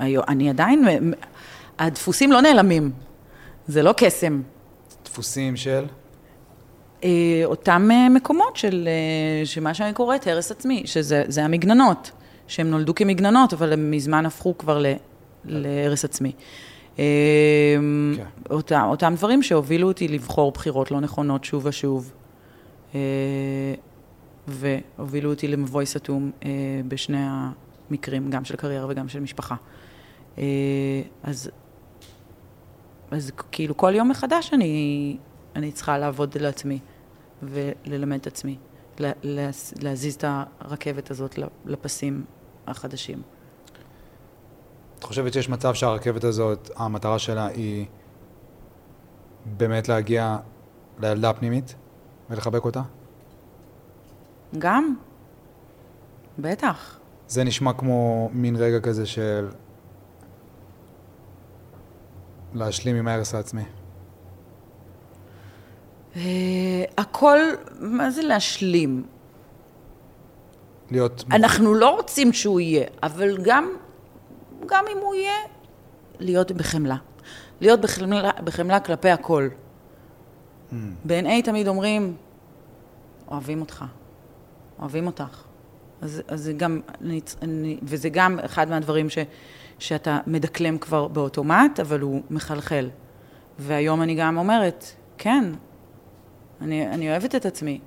[0.00, 0.84] ואני עדיין,
[1.78, 2.92] הדפוסים לא נעלמים,
[3.66, 4.42] זה לא קסם.
[5.04, 5.86] דפוסים של?
[7.04, 8.88] אה, אותם מקומות של,
[9.44, 12.10] שמה שאני קוראת, הרס עצמי, שזה זה המגננות,
[12.46, 14.86] שהם נולדו כמגננות, אבל הם מזמן הפכו כבר ל,
[15.44, 16.32] להרס עצמי.
[16.98, 17.04] אה,
[18.16, 18.24] כן.
[18.50, 22.12] אותם, אותם דברים שהובילו אותי לבחור בחירות לא נכונות שוב ושוב,
[22.94, 23.00] אה,
[24.48, 26.50] והובילו אותי למבוי סתום אה,
[26.88, 27.18] בשני
[27.90, 29.54] המקרים, גם של קריירה וגם של משפחה.
[30.38, 30.44] אה,
[31.22, 31.50] אז,
[33.10, 35.16] אז כאילו כל יום מחדש אני,
[35.56, 36.78] אני צריכה לעבוד על עצמי
[37.42, 38.56] וללמד את עצמי,
[38.98, 40.24] לה, להז- להזיז את
[40.60, 42.24] הרכבת הזאת לפסים
[42.66, 43.22] החדשים.
[44.98, 47.86] את חושבת שיש מצב שהרכבת הזאת, המטרה שלה היא
[49.44, 50.36] באמת להגיע
[50.98, 51.74] לילדה הפנימית
[52.30, 52.82] ולחבק אותה?
[54.58, 54.94] גם,
[56.38, 56.98] בטח.
[57.28, 59.48] זה נשמע כמו מין רגע כזה של
[62.54, 63.62] להשלים עם ההרס העצמי.
[66.16, 66.22] אה,
[66.98, 67.38] הכל,
[67.80, 69.06] מה זה להשלים?
[70.90, 71.24] להיות...
[71.30, 73.68] אנחנו לא רוצים שהוא יהיה, אבל גם,
[74.66, 75.38] גם אם הוא יהיה,
[76.18, 76.96] להיות בחמלה.
[77.60, 79.48] להיות בחמלה, בחמלה כלפי הכל.
[80.70, 80.74] Mm.
[81.04, 82.16] ב-NA תמיד אומרים,
[83.28, 83.84] אוהבים אותך,
[84.78, 85.42] אוהבים אותך.
[86.00, 89.18] אז, אז זה גם, אני, אני, וזה גם אחד מהדברים ש,
[89.78, 92.90] שאתה מדקלם כבר באוטומט, אבל הוא מחלחל.
[93.58, 94.84] והיום אני גם אומרת,
[95.18, 95.44] כן,
[96.60, 97.80] אני, אני אוהבת את עצמי,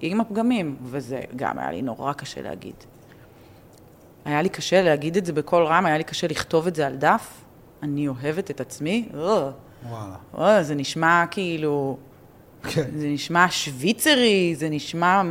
[0.00, 2.74] עם הפגמים, וזה גם היה לי נורא קשה להגיד.
[4.24, 6.96] היה לי קשה להגיד את זה בקול רם, היה לי קשה לכתוב את זה על
[6.96, 7.44] דף.
[7.82, 9.08] אני אוהבת את עצמי,
[9.88, 10.16] וואלה.
[10.38, 11.96] אה, זה נשמע כאילו,
[12.62, 12.90] כן.
[12.96, 15.22] זה נשמע שוויצרי, זה נשמע...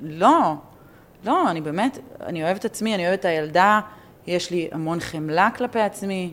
[0.00, 0.54] לא,
[1.24, 3.80] לא, אני באמת, אני אוהבת את עצמי, אני אוהבת את הילדה,
[4.26, 6.32] יש לי המון חמלה כלפי עצמי.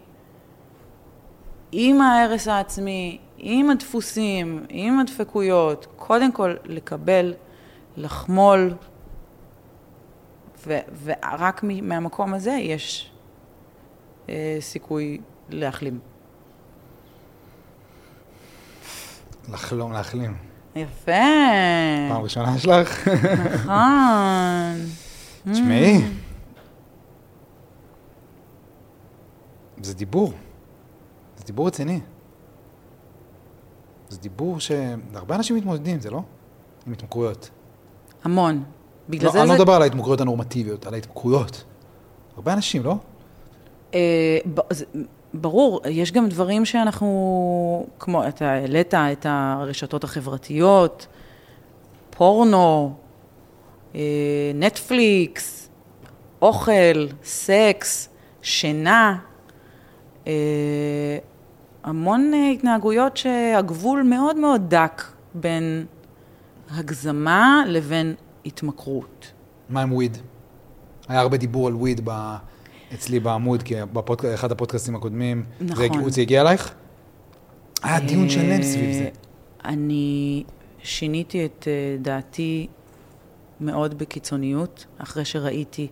[1.72, 7.34] עם ההרס העצמי, עם הדפוסים, עם הדפקויות, קודם כל לקבל,
[7.97, 8.74] לחמול,
[10.68, 13.11] ו- ורק מ- מהמקום הזה יש
[14.30, 15.99] אה, סיכוי להחלים.
[19.49, 20.38] לחלום, להחלים.
[20.76, 21.11] יפה.
[22.09, 23.07] פעם ראשונה שלך?
[23.55, 24.76] נכון.
[25.53, 26.01] תשמעי,
[29.82, 30.34] זה דיבור.
[31.38, 31.99] זה דיבור רציני.
[34.09, 36.22] זה דיבור שהרבה אנשים מתמודדים, זה לא?
[36.88, 37.49] עם התמכרויות.
[38.24, 38.63] המון.
[39.10, 39.62] בגלל לא, זה אני לא זה...
[39.62, 41.64] מדבר על ההתמכרויות הנורמטיביות, על ההתמכרויות.
[42.36, 42.95] הרבה אנשים, לא?
[43.93, 44.86] אה, ב- זה-
[45.34, 51.08] ברור, יש גם דברים שאנחנו, כמו, אתה העלית את הרשתות החברתיות,
[52.10, 52.93] פורנו,
[53.95, 54.01] אה,
[54.55, 55.70] נטפליקס,
[56.41, 58.10] אוכל, סקס,
[58.41, 59.18] שינה,
[60.28, 60.34] אה,
[61.84, 65.03] המון התנהגויות שהגבול מאוד מאוד דק
[65.34, 65.86] בין
[66.76, 68.16] הגזמה לבין
[68.48, 69.32] התמכרות.
[69.70, 70.18] מה עם וויד?
[71.08, 72.36] היה הרבה דיבור על וויד ב...
[72.93, 76.04] אצלי בעמוד, כי באחד הפודקאסטים הקודמים, נכון.
[76.04, 76.74] זה, זה הגיע אלייך?
[77.84, 79.04] היה דיון שלם סביב זה.
[79.04, 79.10] אה,
[79.66, 80.43] אני
[80.84, 82.68] שיניתי את אה, דעתי
[83.60, 85.88] מאוד בקיצוניות, אחרי שראיתי,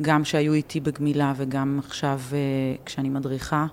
[0.00, 2.38] גם שהיו איתי בגמילה וגם עכשיו אה,
[2.84, 3.66] כשאני מדריכה,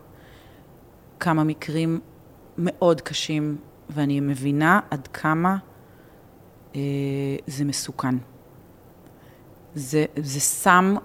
[1.19, 1.99] כמה מקרים
[2.57, 3.57] מאוד קשים,
[3.89, 5.68] ואני מבינה עד כמה אה,
[7.47, 8.15] זה מסוכן.
[9.75, 10.95] זה, זה סם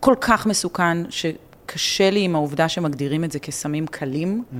[0.00, 4.44] כל כך מסוכן, שקשה לי עם העובדה שמגדירים את זה כסמים קלים.
[4.52, 4.56] Mm.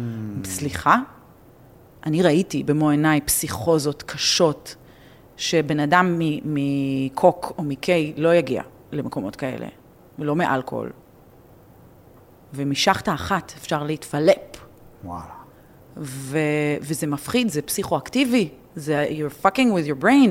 [0.46, 0.96] סליחה?
[2.06, 4.76] אני ראיתי במו עיניי פסיכוזות קשות,
[5.36, 9.66] שבן אדם מקוק או מקיי לא יגיע למקומות כאלה,
[10.18, 10.92] ולא מאלכוהול.
[12.54, 14.66] ומשחטה אחת אפשר להתפלפ.
[15.04, 15.24] וואלה.
[15.96, 20.30] ו- וזה מפחיד, זה פסיכואקטיבי, זה you're fucking with your brain.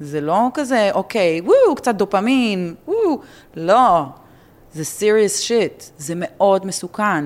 [0.00, 3.20] זה לא כזה, אוקיי, וואו, קצת דופמין, וואו,
[3.54, 4.04] לא.
[4.72, 7.24] זה serious shit, זה מאוד מסוכן.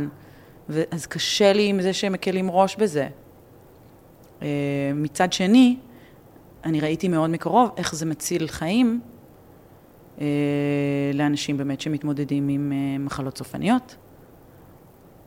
[0.91, 3.09] אז קשה לי עם זה שהם מקלים ראש בזה.
[4.41, 4.43] Uh,
[4.95, 5.77] מצד שני,
[6.65, 9.01] אני ראיתי מאוד מקרוב איך זה מציל חיים
[10.19, 10.21] uh,
[11.15, 13.97] לאנשים באמת שמתמודדים עם uh, מחלות סופניות.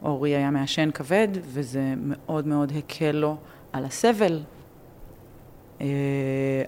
[0.04, 3.38] אורי היה מעשן כבד, וזה מאוד מאוד הקל לו
[3.74, 4.40] על הסבל.
[5.82, 5.88] אה,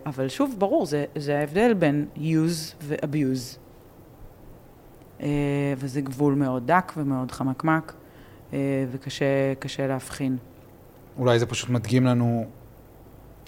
[0.05, 3.57] אבל שוב, ברור, זה, זה ההבדל בין use ו-abuse.
[5.21, 7.93] אה, וזה גבול מאוד דק ומאוד חמקמק,
[8.53, 10.37] אה, וקשה להבחין.
[11.17, 12.45] אולי זה פשוט מדגים לנו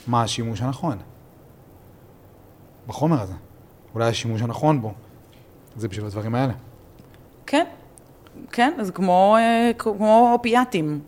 [0.08, 0.98] מה השימוש הנכון
[2.88, 3.34] בחומר הזה.
[3.96, 4.94] אולי השימוש הנכון בו
[5.76, 6.54] זה בשביל הדברים האלה.
[7.46, 7.66] כן,
[8.52, 9.38] כן, זה כמו,
[9.78, 11.00] כמו אופיאטים.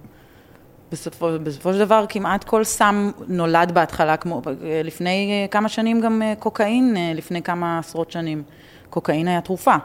[0.92, 4.42] בסופו, בסופו של דבר כמעט כל סם נולד בהתחלה, כמו
[4.84, 8.44] לפני אה, כמה שנים גם אה, קוקאין, לפני כמה עשרות שנים.
[8.90, 9.76] קוקאין היה תרופה.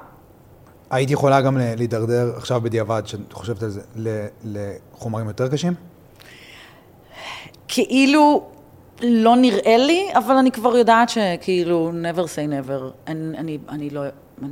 [0.90, 3.80] היית יכולה גם להידרדר עכשיו בדיעבד, שאת חושבת על זה,
[4.44, 5.74] לחומרים יותר קשים?
[7.68, 8.46] כאילו
[9.02, 12.82] לא נראה לי, אבל אני כבר יודעת שכאילו never say never.
[13.06, 14.00] אני, אני, אני לא...
[14.42, 14.48] אני,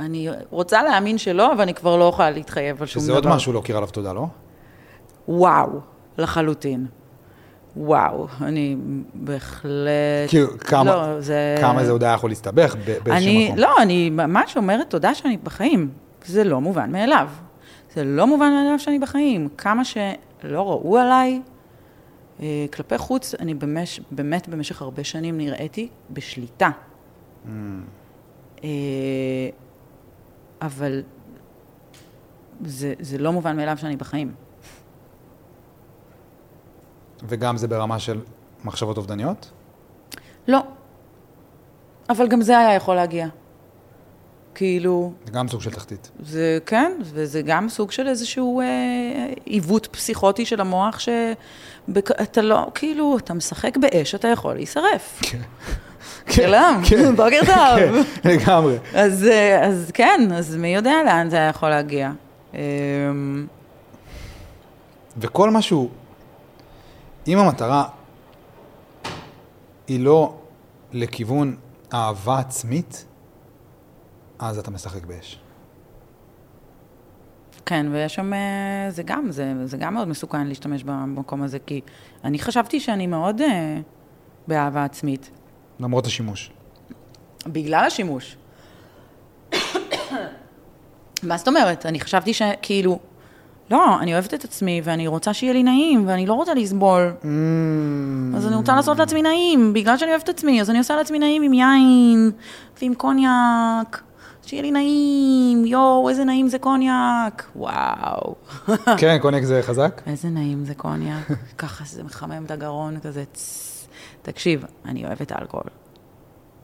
[0.00, 3.04] אני רוצה להאמין שלא, אבל אני כבר לא יכולה להתחייב על שום דבר.
[3.04, 4.26] שזה עוד משהו להוקיר עליו תודה, לא?
[5.28, 5.80] וואו,
[6.18, 6.86] לחלוטין.
[7.76, 8.76] וואו, אני
[9.14, 10.28] בהחלט...
[10.28, 11.56] כאילו, כמה, לא, זה...
[11.60, 13.58] כמה זה עוד היה יכול להסתבך באיזשהו אני, מקום?
[13.58, 15.90] לא, אני ממש אומרת תודה שאני בחיים.
[16.24, 17.28] זה לא מובן מאליו.
[17.94, 19.48] זה לא מובן מאליו שאני בחיים.
[19.58, 21.40] כמה שלא ראו עליי,
[22.40, 26.70] אה, כלפי חוץ, אני במש, באמת במשך הרבה שנים נראיתי בשליטה.
[27.46, 27.48] Mm.
[30.62, 31.02] אבל
[32.64, 34.32] זה, זה לא מובן מאליו שאני בחיים.
[37.28, 38.20] וגם זה ברמה של
[38.64, 39.50] מחשבות אובדניות?
[40.48, 40.58] לא.
[42.10, 43.26] אבל גם זה היה יכול להגיע.
[44.54, 45.12] כאילו...
[45.24, 46.10] זה גם סוג של תחתית.
[46.20, 48.66] זה כן, וזה גם סוג של איזשהו אה,
[49.44, 55.20] עיוות פסיכוטי של המוח, שאתה לא, כאילו, אתה משחק באש, אתה יכול להישרף.
[55.30, 55.40] כן.
[56.30, 57.16] שלום, כן.
[57.16, 57.76] בוקר טוב.
[57.76, 57.92] כן,
[58.24, 58.76] לגמרי.
[58.94, 62.10] אז, אה, אז כן, אז מי יודע לאן זה היה יכול להגיע.
[62.54, 62.58] אמ,
[65.16, 65.88] וכל משהו,
[67.28, 67.88] אם המטרה
[69.86, 70.34] היא לא
[70.92, 71.56] לכיוון
[71.94, 73.04] אהבה עצמית,
[74.38, 75.38] אז אתה משחק באש.
[77.66, 81.80] כן, ויש שם, אה, זה גם, זה, זה גם מאוד מסוכן להשתמש במקום הזה, כי
[82.24, 83.44] אני חשבתי שאני מאוד uh,
[84.46, 85.30] באהבה עצמית.
[85.80, 86.50] למרות השימוש.
[87.46, 88.36] בגלל השימוש.
[91.22, 91.86] מה זאת אומרת?
[91.86, 92.98] אני חשבתי שכאילו,
[93.70, 97.12] לא, אני אוהבת את עצמי ואני רוצה שיהיה לי נעים ואני לא רוצה לסבול.
[97.22, 97.26] Mm.
[98.36, 101.18] אז אני רוצה לעשות לעצמי נעים, בגלל שאני אוהבת את עצמי, אז אני עושה לעצמי
[101.18, 102.30] נעים עם יין
[102.82, 104.02] ועם קוניאק.
[104.46, 108.34] שיהיה לי נעים, יואו, איזה נעים זה קוניאק, וואו.
[108.98, 110.02] כן, קוניאק זה חזק?
[110.06, 113.24] איזה נעים זה קוניאק, ככה זה מחמם את הגרון כזה,
[114.22, 115.66] תקשיב, אני אוהבת אלכוהול.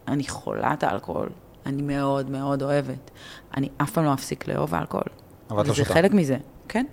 [0.08, 1.28] אני חולת אלכוהול.
[1.66, 3.10] אני מאוד מאוד אוהבת.
[3.56, 5.06] אני אף פעם לא אפסיק לאהוב אלכוהול.
[5.50, 5.90] אבל את לא שותה.
[5.90, 6.36] וזה חלק מזה,
[6.70, 6.84] כן.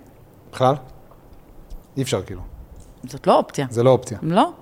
[0.52, 0.74] בכלל?
[1.96, 2.40] אי אפשר כאילו.
[3.04, 3.66] זאת לא אופציה.
[3.70, 4.18] זה לא אופציה.
[4.22, 4.52] לא.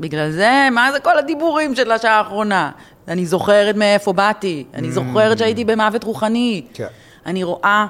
[0.00, 2.70] בגלל זה, מה זה כל הדיבורים של השעה האחרונה?
[3.08, 6.66] אני זוכרת מאיפה באתי, אני זוכרת שהייתי במוות רוחני.
[6.74, 6.86] כן.
[7.26, 7.86] אני רואה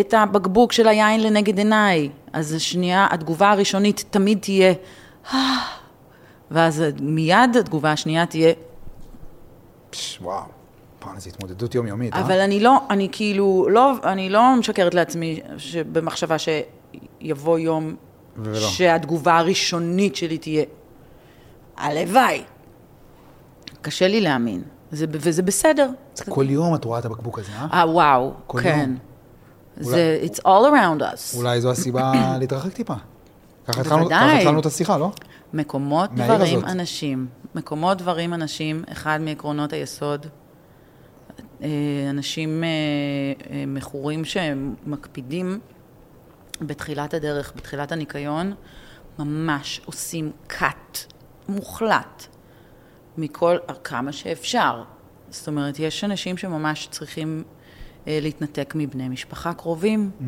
[0.00, 2.10] את הבקבוק של היין לנגד עיניי.
[2.32, 4.72] אז השנייה, התגובה הראשונית תמיד תהיה,
[5.34, 5.38] אה,
[6.50, 8.52] ואז מיד התגובה השנייה תהיה...
[10.20, 10.42] וואו,
[11.08, 12.20] פעם זו התמודדות יומיומית, אה?
[12.20, 15.40] אבל אני לא, אני כאילו, לא, אני לא משקרת לעצמי
[15.92, 17.94] במחשבה שיבוא יום
[18.36, 18.60] ולא.
[18.60, 20.64] שהתגובה הראשונית שלי תהיה,
[21.76, 22.42] הלוואי.
[23.82, 25.90] קשה לי להאמין, זה, וזה בסדר.
[26.14, 27.66] זה כל יום את רואה את הבקבוק הזה, אה?
[27.72, 28.32] אה, וואו,
[28.62, 28.78] כן.
[28.78, 28.96] יום.
[29.80, 31.36] זה, it's all around us.
[31.36, 32.94] אולי זו הסיבה להתרחק טיפה.
[33.66, 35.10] ככה התחלנו את השיחה, לא?
[35.52, 36.70] מקומות, דברים, הזאת.
[36.70, 37.26] אנשים.
[37.54, 40.26] מקומות, דברים, אנשים, אחד מעקרונות היסוד.
[41.62, 41.68] אה,
[42.10, 42.68] אנשים אה,
[43.50, 45.58] אה, מכורים שמקפידים
[46.60, 48.54] בתחילת הדרך, בתחילת הניקיון,
[49.18, 50.98] ממש עושים cut
[51.48, 52.26] מוחלט
[53.18, 54.82] מכל, כמה שאפשר,
[55.30, 57.44] זאת אומרת, יש אנשים שממש צריכים
[58.06, 60.24] אה, להתנתק מבני משפחה קרובים, Mm.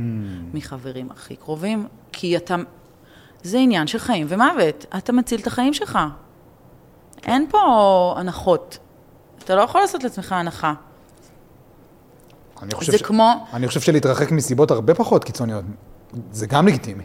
[0.54, 2.56] מחברים הכי קרובים, כי אתה...
[3.42, 4.86] זה עניין של חיים ומוות.
[4.98, 5.98] אתה מציל את החיים שלך.
[7.26, 8.78] אין פה הנחות.
[9.38, 10.74] אתה לא יכול לעשות לעצמך הנחה.
[12.62, 13.32] אני חושב זה ש- כמו...
[13.52, 15.64] אני חושב שלהתרחק מסיבות הרבה פחות קיצוניות,
[16.32, 17.04] זה גם לגיטימי.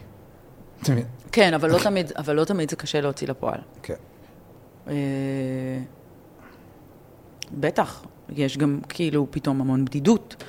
[1.32, 3.58] כן, אבל לא תמיד, אבל לא תמיד זה קשה להוציא לפועל.
[3.82, 3.94] כן.
[4.88, 4.92] אה,
[7.60, 10.44] בטח, יש גם כאילו פתאום המון בדידות,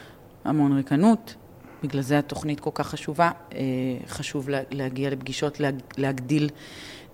[0.45, 1.36] המון ריקנות.
[1.84, 3.32] בגלל זה התוכנית כל כך חשובה.
[3.53, 3.60] אה,
[4.08, 6.49] חשוב לה- להגיע לפגישות, להג- להגדיל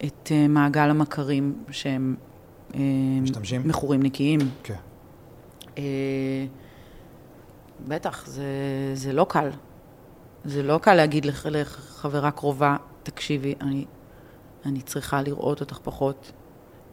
[0.05, 2.15] את אה, מעגל המכרים שהם
[2.75, 2.79] אה,
[3.21, 3.61] משתמשים?
[3.67, 4.39] מכורים נקיים.
[4.63, 4.73] כן.
[7.87, 8.43] בטח, זה,
[8.93, 9.49] זה לא קל.
[10.45, 13.85] זה לא קל להגיד לח- לחברה קרובה, תקשיבי, אני,
[14.65, 16.31] אני צריכה לראות אותך פחות,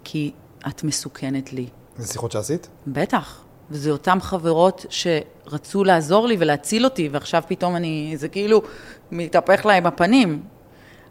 [0.05, 0.33] כי
[0.69, 1.67] את מסוכנת לי.
[1.97, 2.69] זה שיחות שעשית?
[2.87, 3.41] בטח.
[3.71, 8.63] וזה אותן חברות שרצו לעזור לי ולהציל אותי, ועכשיו פתאום אני, זה כאילו
[9.11, 10.43] מתהפך להם הפנים.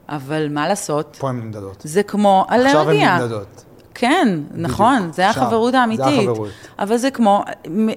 [0.10, 1.18] אבל מה לעשות?
[1.20, 1.82] פה הן נמדדות.
[1.86, 3.18] זה כמו עכשיו הן אלרגיה.
[3.20, 3.64] נמדדות.
[3.94, 6.06] כן, נכון, זה עכשיו, החברות זה האמיתית.
[6.30, 6.50] החברות.
[6.80, 7.44] אבל זה כמו,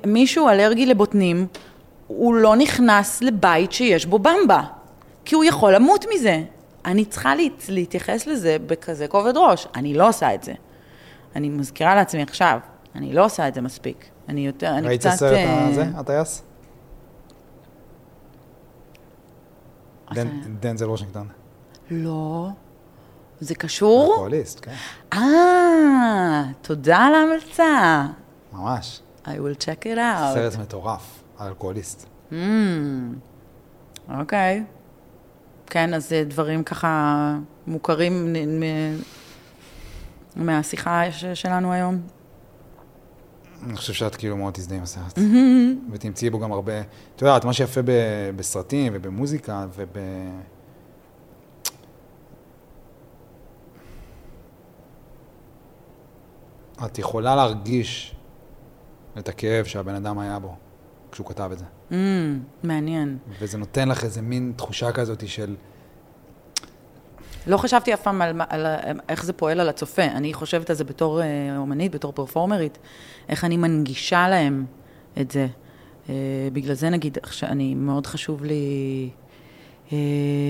[0.06, 1.46] מישהו אלרגי לבוטנים,
[2.16, 4.62] הוא לא נכנס לבית שיש בו במבה,
[5.24, 6.42] כי הוא יכול למות מזה.
[6.84, 9.66] אני צריכה להת, להתייחס לזה בכזה כובד ראש.
[9.76, 10.52] אני לא עושה את זה.
[11.36, 12.58] אני מזכירה לעצמי עכשיו,
[12.94, 14.04] אני לא עושה את זה מספיק.
[14.28, 15.08] אני יותר, אני ראית קצת...
[15.10, 16.42] את הסרט אה, הזה, הטייס?
[20.08, 21.28] הסרט- דן- דנזל וושינגטון.
[21.90, 22.48] לא.
[23.40, 24.10] זה קשור?
[24.10, 24.72] אלכוהוליסט, כן.
[25.12, 28.06] אה, תודה על ההמלצה.
[28.52, 29.00] ממש.
[29.24, 30.34] I will check it out.
[30.34, 32.06] סרט מטורף, אלכוהוליסט.
[32.30, 32.34] Mm,
[34.18, 34.64] אוקיי.
[35.66, 38.36] כן, אז זה דברים ככה מוכרים
[40.36, 41.02] מהשיחה
[41.34, 42.00] שלנו היום.
[43.66, 45.18] אני חושב שאת כאילו מאוד תזדהי עם הסרט.
[45.92, 46.80] ותמצאי בו גם הרבה...
[46.80, 47.80] את יודעת, מה שיפה
[48.36, 49.96] בסרטים ובמוזיקה וב...
[56.86, 58.14] את יכולה להרגיש
[59.18, 60.56] את הכאב שהבן אדם היה בו
[61.12, 61.64] כשהוא כתב את זה.
[61.90, 61.94] Mm,
[62.62, 63.18] מעניין.
[63.40, 65.54] וזה נותן לך איזה מין תחושה כזאת של...
[67.46, 70.04] לא חשבתי אף פעם על, על ה- איך זה פועל על הצופה.
[70.04, 72.78] אני חושבת על זה בתור אה, אומנית, בתור פרפורמרית,
[73.28, 74.64] איך אני מנגישה להם
[75.20, 75.46] את זה.
[76.08, 76.14] אה,
[76.52, 79.10] בגלל זה נגיד, אני, מאוד חשוב לי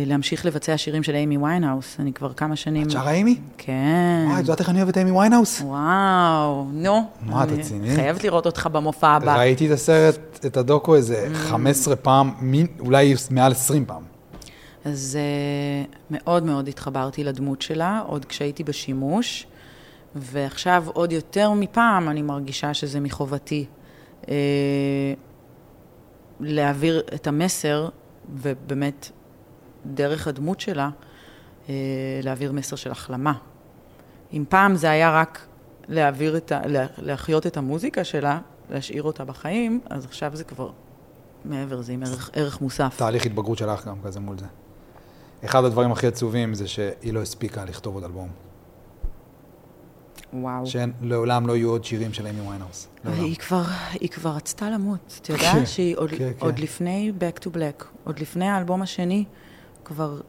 [0.07, 1.97] להמשיך לבצע שירים של איימי ויינהאוס.
[2.01, 2.87] אני כבר כמה שנים...
[2.87, 3.39] את שרה איימי?
[3.59, 4.25] כן.
[4.27, 5.61] וואי, את יודעת איך אני אוהב את איימי ויינהאוס?
[5.61, 7.03] וואו, נו.
[7.23, 7.95] מה, את רצינית?
[7.97, 9.37] חייבת לראות אותך במופע הבא.
[9.39, 14.03] ראיתי את הסרט, את הדוקו איזה 15 פעם, מין- אולי מעל 20 פעם.
[14.85, 15.19] אז
[15.91, 19.47] uh, מאוד מאוד התחברתי לדמות שלה, עוד כשהייתי בשימוש,
[20.15, 23.65] ועכשיו עוד יותר מפעם אני מרגישה שזה מחובתי
[24.23, 24.27] uh,
[26.41, 27.89] להעביר את המסר,
[28.35, 29.11] ובאמת
[29.87, 30.91] דרך הדמות שלה,
[31.67, 31.69] uh,
[32.23, 33.33] להעביר מסר של החלמה.
[34.33, 35.47] אם פעם זה היה רק
[35.89, 36.67] להעביר את ה...
[36.67, 38.39] לה- להחיות את המוזיקה שלה,
[38.71, 40.71] להשאיר אותה בחיים, אז עכשיו זה כבר
[41.45, 42.95] מעבר, זה עם ערך, ערך מוסף.
[42.99, 44.47] תהליך התבגרות שלך גם כזה מול זה.
[45.45, 48.29] אחד הדברים הכי עצובים זה שהיא לא הספיקה לכתוב עוד אלבום.
[50.33, 50.65] וואו.
[50.67, 52.89] שלעולם לא יהיו עוד שירים של ויינהאוס.
[53.05, 53.25] לעולם.
[53.25, 53.63] היא כבר,
[53.93, 55.19] היא כבר רצתה למות.
[55.23, 56.63] אתה יודע כן, שהיא עוד, כן, עוד כן.
[56.63, 59.25] לפני Back to Black, עוד לפני האלבום השני,
[59.85, 60.21] כבר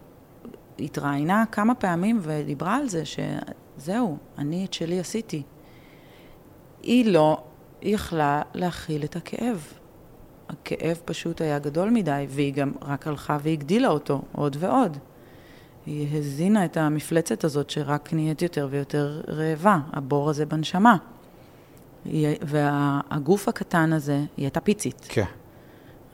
[0.79, 5.43] התראיינה כמה פעמים ודיברה על זה שזהו, אני את שלי עשיתי.
[6.83, 7.43] היא לא
[7.81, 9.67] יכלה להכיל את הכאב.
[10.49, 14.97] הכאב פשוט היה גדול מדי, והיא גם רק הלכה והגדילה אותו עוד ועוד.
[15.85, 20.97] היא הזינה את המפלצת הזאת שרק נהיית יותר ויותר רעבה, הבור הזה בנשמה.
[22.05, 25.05] היא- והגוף הקטן הזה, היא הייתה פיצית.
[25.09, 25.23] כן.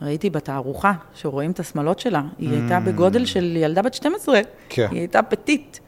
[0.01, 2.53] ראיתי בתערוכה שרואים את השמלות שלה, היא Mm.
[2.53, 4.39] הייתה בגודל של ילדה בת 12,
[4.69, 4.87] כן.
[4.91, 5.79] היא הייתה פטית.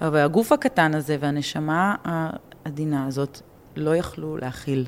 [0.00, 3.40] אבל הגוף הקטן הזה והנשמה העדינה הזאת
[3.76, 4.86] לא יכלו להכיל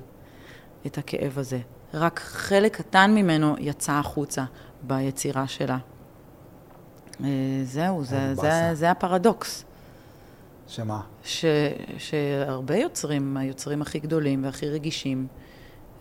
[0.87, 1.59] את הכאב הזה.
[1.95, 4.45] רק חלק קטן ממנו יצא החוצה
[4.83, 5.79] ביצירה שלה.
[7.25, 7.29] אה,
[7.65, 8.51] זהו, זה, זה.
[8.73, 9.65] זה הפרדוקס.
[10.69, 11.01] שמה?
[11.25, 11.45] ש,
[11.99, 15.27] שהרבה יוצרים, היוצרים הכי גדולים והכי רגישים,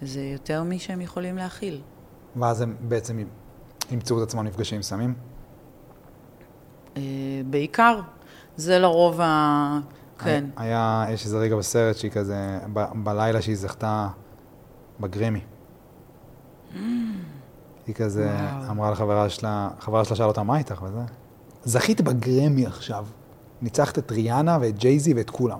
[0.02, 1.82] זה יותר משהם יכולים להכיל.
[2.36, 3.20] ואז הם בעצם
[3.92, 5.14] ימצאו את עצמם נפגשים עם סמים?
[6.98, 7.02] אה,
[7.50, 8.00] בעיקר,
[8.56, 9.80] זה לרוב ה...
[10.20, 10.46] כן.
[10.58, 14.08] היה, יש איזה רגע בסרט שהיא כזה, ב, בלילה שהיא זכתה
[15.00, 15.42] בגרמי.
[17.88, 18.72] היא כזה וואו.
[18.72, 21.02] אמרה לחברה שלה, חברה שלה שאלה אותה, מה איתך וזה?
[21.64, 23.06] זכית בגרמי עכשיו.
[23.62, 25.60] ניצחת את ריאנה ואת ג'ייזי ואת כולם.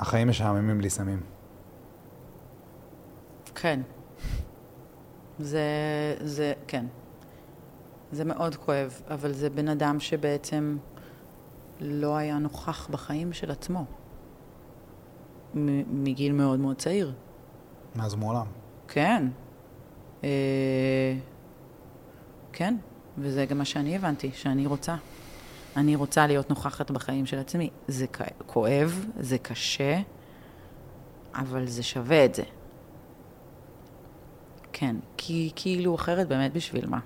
[0.00, 1.20] החיים משעממים בלי סמים.
[3.54, 3.80] כן.
[5.42, 5.62] זה,
[6.20, 6.86] זה, כן.
[8.12, 10.76] זה מאוד כואב, אבל זה בן אדם שבעצם
[11.80, 13.84] לא היה נוכח בחיים של עצמו.
[15.54, 17.12] מ- מגיל מאוד מאוד צעיר.
[17.96, 18.46] מאז ומעולם.
[18.88, 19.26] כן.
[20.24, 21.14] אה,
[22.52, 22.76] כן,
[23.18, 24.96] וזה גם מה שאני הבנתי, שאני רוצה.
[25.76, 27.70] אני רוצה להיות נוכחת בחיים של עצמי.
[27.88, 30.00] זה כ- כואב, זה קשה,
[31.34, 32.42] אבל זה שווה את זה.
[34.72, 36.98] כן, כי כאילו אחרת באמת בשביל מה?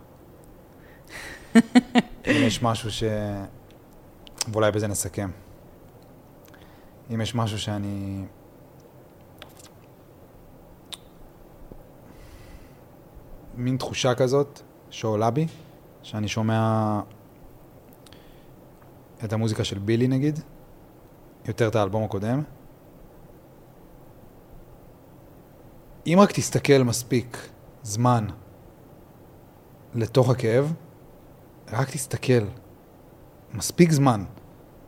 [2.27, 3.03] אם יש משהו ש...
[4.53, 5.31] ואולי בזה נסכם.
[7.14, 8.25] אם יש משהו שאני...
[13.55, 14.61] מין תחושה כזאת
[14.91, 15.47] שעולה בי,
[16.03, 17.01] שאני שומע
[19.25, 20.41] את המוזיקה של בילי נגיד,
[21.49, 22.43] יותר את האלבום הקודם.
[26.07, 27.49] אם רק תסתכל מספיק
[27.87, 28.26] זמן
[29.95, 30.72] לתוך הכאב,
[31.72, 32.45] רק תסתכל.
[33.55, 34.24] מספיק זמן.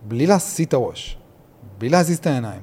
[0.02, 1.18] בלי להסיט את הראש.
[1.78, 2.60] בלי להזיז את העיניים.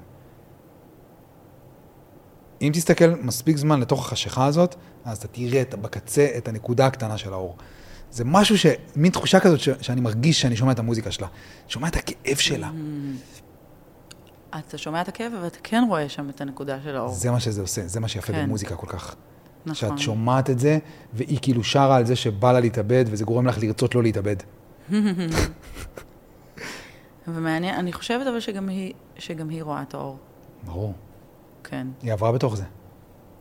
[2.61, 4.75] אם תסתכל מספיק זמן לתוך החשיכה הזאת,
[5.05, 7.57] אז אתה תראה את, בקצה את הנקודה הקטנה של האור.
[8.11, 8.65] זה משהו ש...
[8.95, 11.27] מין תחושה כזאת ש, שאני מרגיש שאני שומע את המוזיקה שלה.
[11.67, 12.71] שומע את הכאב שלה.
[14.59, 17.13] אתה שומע את הכאב, אבל אתה כן רואה שם את הנקודה של האור.
[17.13, 18.45] זה מה שזה עושה, זה מה שיפה כן.
[18.45, 19.15] במוזיקה כל כך.
[19.66, 19.76] נכון.
[19.76, 20.78] שאת שומעת את זה,
[21.13, 24.36] והיא כאילו שרה על זה שבא לה להתאבד, וזה גורם לך לרצות לא להתאבד.
[27.28, 30.18] ומעניין, אני חושבת אבל שגם היא, שגם היא רואה את האור.
[30.63, 30.93] ברור.
[31.63, 32.63] כן, היא עברה בתוך זה.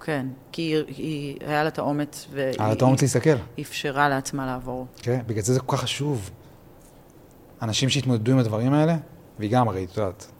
[0.05, 0.27] כן.
[0.53, 3.37] כי היא, היא היה לה את האומץ, והיא היה לה את האומץ להסתכל.
[3.61, 4.87] אפשרה לעצמה לעבור.
[4.97, 6.31] כן, בגלל זה זה כל כך חשוב.
[7.62, 8.97] אנשים שהתמודדו עם הדברים האלה,
[9.39, 10.31] והיא גם הרי, את יודעת,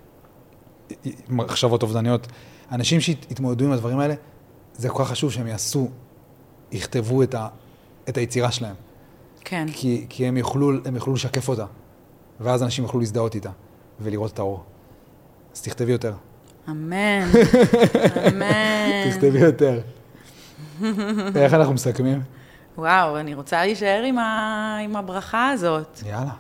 [1.29, 2.27] מחשבות אובדניות,
[2.73, 4.15] אנשים שהתמודדו עם הדברים האלה,
[4.75, 5.91] זה כל כך חשוב שהם יעשו,
[6.73, 7.49] יכתבו את, ה,
[8.09, 8.75] את היצירה שלהם.
[9.45, 11.67] כן, כי, כי הם, יוכלו, הם יוכלו לשקף אותה,
[12.41, 13.51] ואז אנשים יוכלו להזדהות איתה
[14.01, 14.65] ולראות את האור.
[15.55, 16.15] אז תכתבי יותר.
[16.69, 17.29] אמן,
[18.29, 19.11] אמן.
[19.11, 19.81] תכתבי יותר.
[21.37, 22.23] איך אנחנו מסכמים?
[22.79, 24.79] וואו, אני רוצה להישאר עם, ה...
[24.85, 26.03] עם הברכה הזאת.
[26.07, 26.33] יאללה.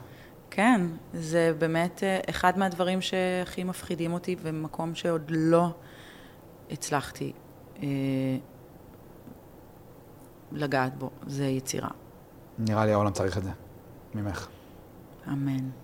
[0.50, 0.80] כן,
[1.14, 5.68] זה באמת אה, אחד מהדברים שהכי מפחידים אותי, ומקום שעוד לא
[6.70, 7.32] הצלחתי
[10.52, 11.88] לגעת בו, זה יצירה.
[12.58, 13.50] נראה לי העולם צריך את זה,
[14.14, 14.48] ממך.
[15.28, 15.83] אמן.